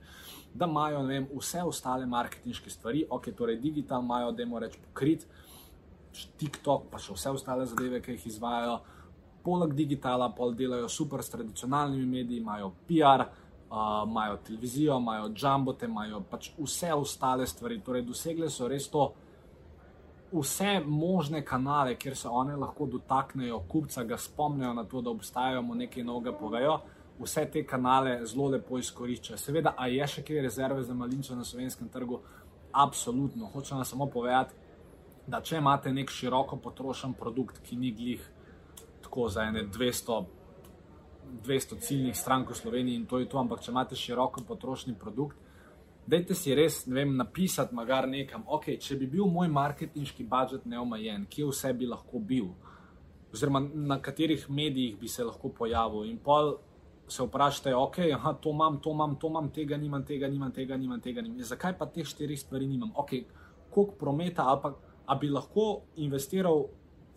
da 0.54 0.66
imajo 0.66 1.02
vem, 1.07 1.28
vse 1.37 1.62
ostale 1.62 2.07
marketinške 2.07 2.70
stvari, 2.70 3.04
ok, 3.11 3.31
torej 3.37 3.61
digital 3.61 4.02
imajo, 4.02 4.33
da 4.33 4.42
jim 4.42 4.57
rečemo, 4.57 4.88
pokrit, 4.88 5.26
TikTok, 6.38 6.88
pa 6.90 6.98
še 6.98 7.12
vse 7.14 7.35
ostale 7.37 7.66
zadeve, 7.68 8.00
ki 8.02 8.16
jih 8.16 8.31
izvajo 8.33 8.78
poleg 9.44 9.74
digitala, 9.76 10.31
pa 10.37 10.48
delajo 10.57 10.88
super 10.88 11.22
s 11.22 11.33
tradicionalnimi 11.33 12.07
mediji, 12.07 12.40
imajo 12.40 12.72
PR, 12.88 13.28
uh, 13.70 14.09
imajo 14.09 14.37
televizijo, 14.37 14.98
imajo 14.98 15.31
jumbote, 15.37 15.87
imajo 15.87 16.20
pač 16.31 16.50
vse 16.59 16.92
ostale 16.94 17.46
stvari. 17.46 17.81
Torej, 17.81 18.02
dosegle 18.02 18.50
so 18.50 18.68
res 18.68 18.88
to. 18.88 19.12
Vse 20.33 20.81
možne 20.85 21.44
kanale, 21.44 21.96
kjer 21.96 22.16
se 22.16 22.28
one 22.28 22.57
lahko 22.57 22.87
dotaknejo 22.87 23.62
kupca, 23.68 24.04
ga 24.04 24.18
spomnijo 24.18 24.72
na 24.74 24.85
to, 24.85 25.00
da 25.00 25.11
obstajajo, 25.11 25.62
mu 25.62 25.74
nekaj 25.74 26.04
novega 26.04 26.33
povejo, 26.37 26.81
vse 27.18 27.46
te 27.52 27.64
kanale 27.66 28.18
zelo 28.26 28.50
lepo 28.52 28.78
izkoriščajo. 28.78 29.38
Seveda, 29.38 29.74
a 29.76 29.88
je 29.88 30.07
še 30.07 30.22
kaj 30.22 30.42
rezerve 30.44 30.83
za 30.85 30.94
malinčo 30.94 31.37
na 31.37 31.44
slovenskem 31.44 31.88
trgu? 31.88 32.20
Absolutno. 32.72 33.48
Hočem 33.54 33.81
vam 33.81 33.88
samo 33.88 34.07
povedati, 34.07 34.54
da 35.26 35.40
če 35.40 35.57
imate 35.57 35.92
nek 35.92 36.11
široko 36.12 36.57
potrošen 36.61 37.14
produkt, 37.16 37.62
ki 37.64 37.76
ni 37.76 37.92
glih 37.92 38.20
tako 39.02 39.28
za 39.28 39.48
ene 39.48 39.64
200, 39.64 40.20
200 41.46 41.80
ciljnih 41.80 42.16
strank 42.16 42.50
v 42.50 42.54
Sloveniji 42.54 42.96
in 42.96 43.06
to 43.06 43.18
je 43.18 43.28
to, 43.28 43.38
ampak 43.38 43.60
če 43.64 43.70
imate 43.70 43.96
široko 43.96 44.44
potrošni 44.48 44.94
produkt, 44.98 45.36
dajte 46.06 46.34
si 46.34 46.54
res 46.54 46.82
vem, 46.86 47.16
napisati, 47.16 47.74
magar 47.74 48.08
nekam, 48.08 48.44
ok, 48.46 48.78
če 48.80 48.96
bi 48.96 49.06
bil 49.06 49.28
moj 49.28 49.50
marketinški 49.52 50.24
budžet 50.28 50.64
neomajen, 50.66 51.26
kje 51.30 51.50
vse 51.50 51.72
bi 51.76 51.88
lahko 51.88 52.20
bil, 52.20 52.48
oziroma 53.32 53.60
na 53.60 53.98
katerih 54.02 54.46
medijih 54.48 54.96
bi 55.00 55.08
se 55.08 55.24
lahko 55.24 55.50
pojavil. 55.52 56.06
In 56.08 56.18
pol 56.24 56.54
se 57.08 57.22
vprašajte, 57.24 57.74
ok, 57.76 57.98
aha, 58.14 58.32
to 58.40 58.50
imam, 58.50 58.80
to 58.80 58.92
imam, 58.92 59.16
to 59.16 59.28
imam, 59.28 59.50
tega 59.52 59.76
nimam, 59.76 60.04
tega 60.04 60.28
nimam, 60.28 60.52
tega 60.52 60.76
nimam, 60.76 61.00
tega 61.00 61.22
nimam. 61.22 61.42
Zakaj 61.44 61.76
pa 61.78 61.86
teh 61.86 62.06
štirih 62.08 62.40
stvari 62.40 62.66
nimam? 62.66 62.92
Ok, 62.96 63.14
koliko 63.70 63.96
prometa 64.00 64.48
ali 64.48 64.60
pa. 64.62 64.74
A 65.08 65.14
bi 65.16 65.30
lahko 65.32 65.82
investiral 65.96 66.66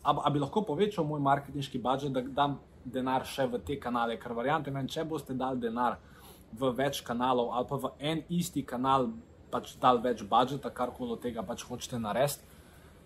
ali 0.03 0.33
bi 0.33 0.39
lahko 0.39 0.63
povečal 0.65 1.05
moj 1.05 1.19
marketinški 1.19 1.79
budžet, 1.79 2.11
da 2.11 2.21
dam 2.21 2.59
denar 2.85 3.25
še 3.25 3.47
v 3.47 3.59
te 3.65 3.77
kanale, 3.79 4.17
ker 4.17 4.33
verjamem, 4.33 4.87
če 4.87 5.05
boste 5.05 5.33
dali 5.33 5.59
denar 5.59 5.97
v 6.51 6.71
več 6.75 7.01
kanalov 7.01 7.51
ali 7.55 7.67
pa 7.67 7.75
v 7.75 7.91
en 7.99 8.23
isti 8.29 8.63
kanal, 8.63 9.09
pač 9.51 9.75
dal 9.79 10.01
več 10.01 10.23
budžeta, 10.23 10.71
karkoli 10.71 11.15
od 11.15 11.21
tega 11.21 11.43
pač 11.43 11.63
hočete 11.63 11.99
narediti. 11.99 12.47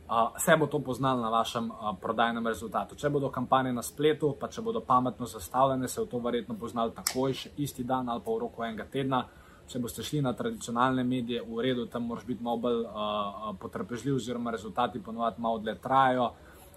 Uh, 0.05 0.37
se 0.37 0.53
bo 0.53 0.67
to 0.69 0.77
poznalo 0.79 1.21
na 1.21 1.29
vašem 1.33 1.65
uh, 1.71 1.95
prodajnem 1.97 2.45
rezultatu. 2.45 2.93
Če 2.93 3.09
bodo 3.09 3.31
kampanje 3.33 3.71
na 3.73 3.81
spletu, 3.81 4.35
pa 4.37 4.45
če 4.47 4.61
bodo 4.61 4.83
pametno 4.85 5.25
zastavljene, 5.25 5.87
se 5.89 6.03
bo 6.03 6.05
to 6.05 6.19
verjetno 6.21 6.53
poznalo 6.61 6.93
takoj, 6.93 7.33
še 7.33 7.49
isti 7.57 7.83
dan 7.83 8.09
ali 8.13 8.21
pa 8.21 8.29
v 8.29 8.43
roku 8.43 8.61
enega 8.61 8.85
tedna. 8.85 9.23
Če 9.65 9.81
boste 9.81 10.05
šli 10.05 10.21
na 10.21 10.35
tradicionalne 10.37 11.01
medije, 11.01 11.41
v 11.41 11.57
redu, 11.65 11.87
tam 11.89 12.05
moraš 12.05 12.27
biti 12.29 12.45
malo 12.45 12.61
bolj 12.61 12.83
uh, 12.85 13.49
potrpežljiv, 13.57 14.19
oziroma 14.21 14.53
rezultati 14.53 15.01
ponovadi 15.01 15.41
malo 15.41 15.57
dlje 15.57 15.79
trajajo. 15.81 16.29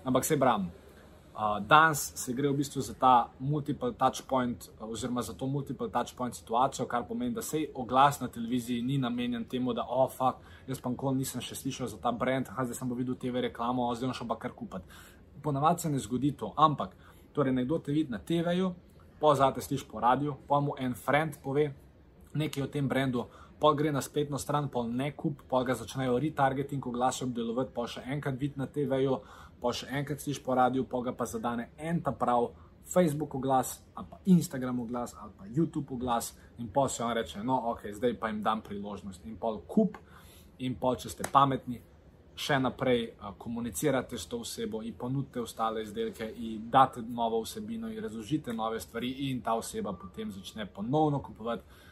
Ampak 0.09 0.25
se 0.25 0.41
bram. 0.41 0.71
Danes 1.61 2.13
se 2.19 2.33
gre 2.33 2.49
v 2.51 2.57
bistvu 2.59 2.81
za 2.83 2.95
ta 2.99 3.31
multiple 3.39 3.93
touch 3.95 4.23
point, 4.27 4.71
oziroma 4.81 5.23
za 5.23 5.33
to 5.33 5.47
multiple 5.47 5.91
touch 5.91 6.17
point 6.17 6.35
situacijo, 6.35 6.87
kar 6.87 7.05
pomeni, 7.07 7.35
da 7.35 7.43
se 7.43 7.67
oglas 7.75 8.21
na 8.21 8.29
televiziji 8.29 8.83
ni 8.83 8.99
namenjen 8.99 9.45
temu, 9.45 9.73
da, 9.73 9.85
oh, 9.89 10.11
fuck, 10.11 10.43
jaz 10.67 10.81
pa 10.81 10.91
nikoli 10.91 11.23
nisem 11.23 11.41
še 11.41 11.55
slišal 11.55 11.87
za 11.87 12.01
ta 12.03 12.11
brand, 12.13 12.51
ha, 12.51 12.65
zdaj 12.65 12.81
sem 12.81 12.91
pa 12.91 12.99
videl 12.99 13.15
TV 13.15 13.45
reklamo, 13.47 13.87
zdaj 13.95 14.17
šel 14.19 14.27
pa 14.27 14.35
kar 14.35 14.51
kupiti. 14.51 14.99
Ponavadi 15.43 15.87
se 15.87 15.91
ne 15.91 16.03
zgodi 16.03 16.33
to, 16.35 16.51
ampak, 16.57 16.97
torej, 17.33 17.55
nekdo 17.55 17.79
te 17.79 17.95
vidi 17.95 18.11
na 18.11 18.19
TV-ju, 18.19 18.73
pozate 19.21 19.63
sliš 19.63 19.87
po 19.87 20.03
radiju, 20.03 20.35
pa 20.49 20.59
mu 20.61 20.75
en 20.79 20.99
friend 20.99 21.39
pove 21.43 21.71
nekaj 22.35 22.67
o 22.67 22.67
tem 22.67 22.89
brendu, 22.89 23.29
pa 23.61 23.73
gre 23.75 23.93
na 23.93 24.03
spletno 24.03 24.39
stran, 24.39 24.69
pa 24.71 24.83
ne 24.87 25.11
kup, 25.17 25.43
pa 25.51 25.65
ga 25.67 25.75
začnejo 25.75 26.19
retargeting 26.23 26.87
oglasov 26.87 27.35
delovati, 27.35 27.75
pa 27.75 27.87
še 27.91 28.05
enkrat 28.07 28.39
vidi 28.39 28.61
na 28.61 28.67
TV-ju 28.67 29.19
pa 29.61 29.73
še 29.75 29.91
enkrat 30.01 30.23
slišiš 30.23 30.43
po 30.45 30.55
radiju, 30.55 30.87
pa 30.91 31.03
ga 31.03 31.13
pa 31.13 31.27
zadane 31.27 31.71
en 31.79 32.01
ta 32.03 32.13
prav 32.13 32.51
Facebook 32.89 33.35
oglas, 33.35 33.79
ali 33.95 34.07
pa 34.11 34.19
Instagram 34.25 34.81
oglas, 34.81 35.15
ali 35.21 35.33
pa 35.39 35.45
YouTube 35.45 35.95
oglas, 35.95 36.33
in 36.59 36.71
pa 36.73 36.89
se 36.89 37.05
on 37.05 37.13
reče, 37.13 37.43
no, 37.45 37.59
ok, 37.73 37.91
zdaj 37.93 38.17
pa 38.21 38.29
jim 38.29 38.43
dam 38.43 38.63
priložnost. 38.65 39.27
In 39.27 39.37
pa 39.37 39.53
kup, 39.67 39.99
in 40.59 40.79
pa 40.81 40.95
če 40.97 41.13
ste 41.13 41.29
pametni, 41.33 41.83
še 42.39 42.61
naprej 42.63 43.03
uh, 43.11 43.33
komunicirate 43.39 44.19
s 44.19 44.29
to 44.31 44.39
osebo 44.45 44.79
in 44.87 44.95
ponudite 44.95 45.43
ostale 45.43 45.83
izdelke, 45.83 46.31
in 46.39 46.69
date 46.71 47.03
novo 47.03 47.43
vsebino, 47.43 47.91
in 47.91 47.99
razložite 48.03 48.55
nove 48.55 48.79
stvari, 48.81 49.11
in 49.29 49.43
ta 49.43 49.57
oseba 49.59 49.93
potem 49.93 50.31
začne 50.33 50.67
ponovno 50.67 51.19
kupovati. 51.19 51.87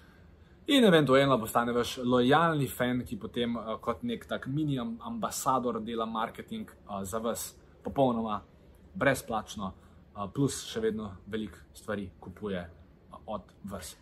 In 0.69 0.85
eventualno 0.85 1.39
postane 1.39 1.73
vaš 1.73 1.99
lojalni 2.03 2.67
fan, 2.67 3.05
ki 3.07 3.17
potem 3.23 3.53
uh, 3.57 3.77
kot 3.81 4.01
nek 4.03 4.25
tak 4.27 4.49
mini 4.51 4.81
ambasador 4.81 5.79
dela 5.81 6.07
marketing 6.07 6.71
uh, 6.89 7.05
za 7.07 7.21
vas, 7.23 7.53
popolnoma 7.85 8.41
brezplačno, 8.95 9.69
uh, 10.17 10.25
plus 10.35 10.65
še 10.67 10.83
vedno 10.83 11.13
veliko 11.31 11.63
stvari 11.75 12.09
kupuje 12.21 12.65
uh, 12.65 13.21
od 13.27 13.53
vas. 13.71 13.93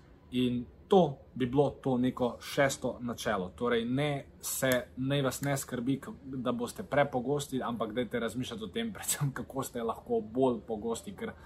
In 0.40 0.64
to 0.88 1.18
bi 1.35 1.46
bilo 1.46 1.68
to 1.85 1.98
neko 1.98 2.38
šesto 2.40 2.94
načelo. 3.00 3.50
Torej, 3.57 3.85
ne, 3.85 4.24
se, 4.40 4.72
ne 4.96 5.20
vas 5.22 5.42
ne 5.44 5.57
skrbi, 5.57 6.00
da 6.24 6.53
boste 6.53 6.83
prepogosti, 6.83 7.61
ampak 7.62 7.92
dajte 7.92 8.24
razmišljati 8.24 8.64
o 8.64 8.72
tem, 8.72 8.92
predvsem 8.96 9.37
kako 9.37 9.62
ste 9.68 9.83
lahko 9.83 10.20
bolj 10.20 10.62
pogosti. 10.66 11.12
Ker 11.12 11.37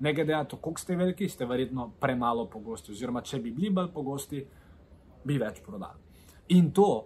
ne 0.00 0.14
glede 0.14 0.32
na 0.32 0.44
to, 0.44 0.56
koliko 0.56 0.80
ste 0.80 0.96
veliki, 0.96 1.28
ste 1.28 1.44
verjetno 1.44 1.90
premalo 2.00 2.48
pogosti. 2.48 2.96
Oziroma, 2.96 3.20
če 3.20 3.38
bi 3.38 3.52
bili 3.52 3.70
bolj 3.70 3.92
pogosti, 3.92 4.46
bi 5.24 5.38
več 5.38 5.60
prodali. 5.64 5.98
In 6.48 6.70
to 6.72 7.04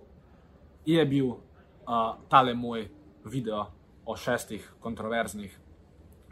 je 0.87 1.05
bil 1.07 1.29
uh, 1.29 2.17
tale 2.29 2.55
moj 2.55 2.87
video 3.25 3.67
o 4.07 4.17
šestih 4.17 4.75
kontroverznih 4.81 5.59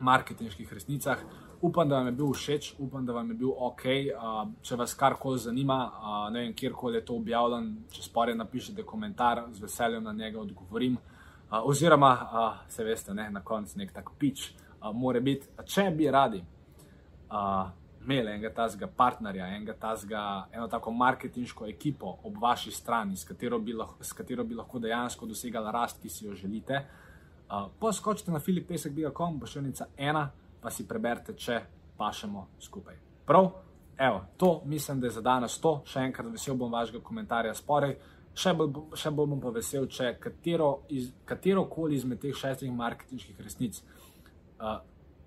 marketinških 0.01 0.73
resnicah. 0.73 1.19
Upam, 1.65 1.89
da 1.89 1.97
vam 1.97 2.07
je 2.07 2.13
bil 2.13 2.33
všeč, 2.33 2.75
upam, 2.79 3.07
da 3.07 3.13
vam 3.13 3.31
je 3.31 3.37
bil 3.41 3.51
ok. 3.51 3.85
Uh, 3.85 4.41
če 4.63 4.77
vas 4.77 4.95
karkoli 4.95 5.39
zanima, 5.39 5.79
uh, 5.87 6.33
ne 6.33 6.45
vem, 6.45 6.55
kjerkoli 6.55 6.99
je 6.99 7.05
to 7.09 7.17
objavljen, 7.17 7.71
če 7.91 8.03
spore 8.03 8.35
napišite 8.35 8.85
komentar, 8.85 9.45
z 9.53 9.65
veseljem 9.65 10.05
na 10.05 10.13
njega 10.13 10.41
odgovorim. 10.41 10.99
Uh, 10.99 11.61
oziroma, 11.71 12.13
uh, 12.13 12.59
se 12.69 12.85
veste, 12.85 13.15
ne, 13.15 13.31
na 13.31 13.41
koncu 13.45 13.79
nek 13.79 13.95
tak 13.95 14.11
pič, 14.19 14.51
uh, 14.81 14.91
more 14.93 15.21
biti, 15.21 15.49
če 15.65 15.89
bi 15.97 16.11
radi 16.11 16.43
uh, 16.43 17.71
imeli 18.05 18.31
enega 18.31 18.51
tazga 18.55 18.87
partnerja, 18.97 19.47
enega 19.57 19.75
tazga, 19.81 20.47
eno 20.53 20.69
tako 20.69 20.93
marketinško 20.93 21.67
ekipo 21.67 22.19
ob 22.23 22.37
vaši 22.41 22.71
strani, 22.71 23.17
s 23.17 23.25
katero 23.25 23.59
bi 23.59 23.73
lahko, 23.73 24.05
katero 24.17 24.45
bi 24.45 24.55
lahko 24.55 24.79
dejansko 24.79 25.27
dosegali 25.27 25.73
rast, 25.73 26.03
ki 26.03 26.09
si 26.09 26.27
jo 26.27 26.35
želite. 26.35 26.85
Uh, 27.45 27.69
Poskočite 27.81 28.33
na 28.33 28.41
filipesek.com, 28.41 29.39
bo 29.39 29.47
še 29.47 29.61
enica 29.61 29.87
ena, 29.97 30.25
pa 30.61 30.71
si 30.73 30.87
preberite, 30.89 31.37
če 31.37 31.61
pašemo 31.99 32.47
skupaj. 32.61 32.97
Prav, 33.27 33.51
evo, 33.99 34.25
to 34.37 34.63
mislim, 34.65 35.01
da 35.01 35.07
je 35.07 35.17
za 35.19 35.21
danes 35.21 35.59
to. 35.61 35.77
Še 35.87 36.07
enkrat 36.09 36.33
vesel 36.33 36.57
bom 36.59 36.73
vašega 36.73 37.01
komentarja 37.05 37.55
sporej. 37.55 37.99
Še 38.35 38.55
bolj, 38.59 38.73
še 38.99 39.13
bolj 39.15 39.31
bom 39.31 39.43
pa 39.45 39.53
vesel, 39.55 39.87
če 39.87 40.17
katero, 40.21 40.71
iz, 40.91 41.13
katero 41.29 41.69
koli 41.71 42.01
izmed 42.01 42.19
teh 42.23 42.35
šestih 42.35 42.73
marketinških 42.75 43.39
resnic, 43.45 43.79
uh, 44.59 44.81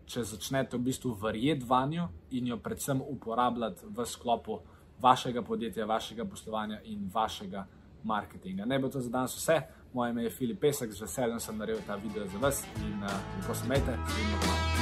če 0.08 0.24
začnete 0.24 0.78
v 0.78 0.88
bistvu 0.88 1.14
verjeti 1.22 1.66
vanjo 1.68 2.08
in 2.32 2.48
jo 2.48 2.58
predvsem 2.64 3.02
uporabljati 3.02 3.90
v 3.90 4.06
sklopu 4.06 4.60
vašega 5.02 5.42
podjetja, 5.42 5.86
vašega 5.86 6.26
poslovanja 6.26 6.80
in 6.86 7.10
vašega 7.14 7.66
marketinga. 8.04 8.66
Ne 8.66 8.80
bo 8.80 8.90
to 8.90 9.02
za 9.02 9.10
danes 9.10 9.36
vse. 9.38 9.62
Moje 9.94 10.12
ime 10.12 10.24
je 10.24 10.30
Filip 10.30 10.60
Pesek, 10.62 10.92
z 10.92 11.02
veseljem 11.02 11.40
sem 11.40 11.58
naredil 11.58 11.84
ta 11.88 11.96
video 11.96 12.28
za 12.28 12.38
vas 12.38 12.64
in 12.78 13.04
uh, 13.04 13.12
lepo 13.40 13.56
smete 13.56 13.92
in 13.94 14.34
pa 14.40 14.48
čau. 14.48 14.77